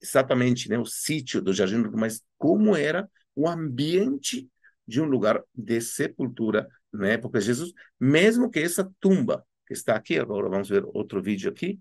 exatamente, 0.00 0.68
né, 0.68 0.78
o 0.78 0.86
sítio 0.86 1.42
do 1.42 1.52
Jardim 1.52 1.78
do 1.78 1.84
Túmulo, 1.84 2.00
mas 2.00 2.22
como 2.38 2.76
era 2.76 3.08
o 3.34 3.48
ambiente 3.48 4.48
de 4.86 5.00
um 5.00 5.04
lugar 5.04 5.42
de 5.54 5.80
sepultura 5.80 6.68
na 6.92 7.08
época 7.08 7.38
de 7.38 7.46
Jesus, 7.46 7.72
mesmo 7.98 8.50
que 8.50 8.58
essa 8.60 8.90
tumba 9.00 9.44
que 9.66 9.72
está 9.72 9.94
aqui, 9.94 10.18
agora 10.18 10.48
vamos 10.48 10.68
ver 10.68 10.84
outro 10.86 11.22
vídeo 11.22 11.50
aqui, 11.50 11.78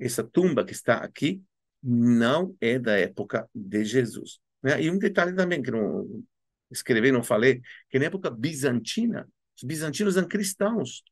essa 0.00 0.24
tumba 0.24 0.64
que 0.64 0.72
está 0.72 0.96
aqui 0.98 1.42
não 1.82 2.56
é 2.60 2.78
da 2.78 2.98
época 2.98 3.48
de 3.54 3.84
Jesus. 3.84 4.40
Né? 4.62 4.82
E 4.82 4.90
um 4.90 4.98
detalhe 4.98 5.34
também 5.34 5.62
que 5.62 5.70
não 5.70 6.24
escrevi, 6.70 7.12
não 7.12 7.22
falei, 7.22 7.60
que 7.88 7.98
na 7.98 8.06
época 8.06 8.30
bizantina, 8.30 9.28
os 9.56 9.62
bizantinos 9.64 10.16
eram 10.16 10.28
cristãos. 10.28 11.02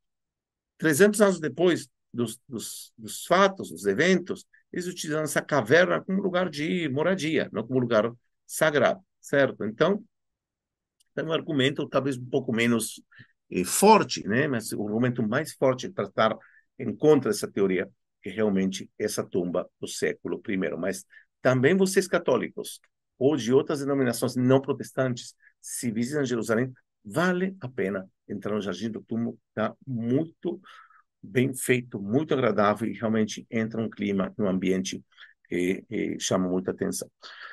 300 0.79 1.20
anos 1.20 1.40
depois 1.40 1.88
dos, 2.12 2.40
dos, 2.48 2.92
dos 2.96 3.27
fatos, 3.27 3.70
dos 3.70 3.85
eventos, 3.87 4.46
eles 4.72 4.87
utilizaram 4.87 5.24
essa 5.24 5.42
caverna 5.42 6.03
como 6.03 6.22
lugar 6.22 6.48
de 6.48 6.88
moradia, 6.88 7.48
não 7.53 7.66
como 7.66 7.81
lugar 7.81 8.12
sagrado, 8.46 9.01
certo? 9.20 9.64
Então, 9.64 10.05
é 11.16 11.22
um 11.22 11.33
argumento 11.33 11.88
talvez 11.88 12.16
um 12.16 12.27
pouco 12.27 12.53
menos 12.53 13.03
eh, 13.51 13.64
forte, 13.64 14.27
né? 14.27 14.46
mas 14.46 14.72
o 14.72 14.87
argumento 14.87 15.27
mais 15.27 15.53
forte 15.55 15.88
para 15.88 16.05
estar 16.05 16.37
em 16.79 16.94
contra 16.94 17.31
dessa 17.31 17.51
teoria 17.51 17.90
é 18.24 18.31
realmente 18.31 18.90
essa 18.98 19.24
tumba 19.24 19.68
do 19.81 19.87
século 19.87 20.40
I. 20.48 20.57
Mas 20.76 21.04
também 21.42 21.76
vocês 21.76 22.07
católicos, 22.07 22.81
ou 23.18 23.37
de 23.37 23.52
outras 23.52 23.81
denominações 23.81 24.37
não 24.37 24.61
protestantes, 24.61 25.35
se 25.61 25.90
visitam 25.90 26.24
Jerusalém, 26.24 26.72
vale 27.04 27.57
a 27.61 27.68
pena 27.68 28.09
entrar 28.28 28.54
no 28.54 28.61
Jardim 28.61 28.90
do 28.90 29.02
Túmulo, 29.02 29.38
está 29.48 29.74
muito 29.87 30.61
bem 31.22 31.52
feito, 31.54 32.00
muito 32.00 32.33
agradável 32.35 32.88
e 32.88 32.92
realmente 32.92 33.46
entra 33.50 33.81
um 33.81 33.90
clima, 33.90 34.33
um 34.38 34.46
ambiente 34.46 35.02
que, 35.48 35.83
que 35.88 36.20
chama 36.20 36.48
muita 36.48 36.70
atenção. 36.70 37.11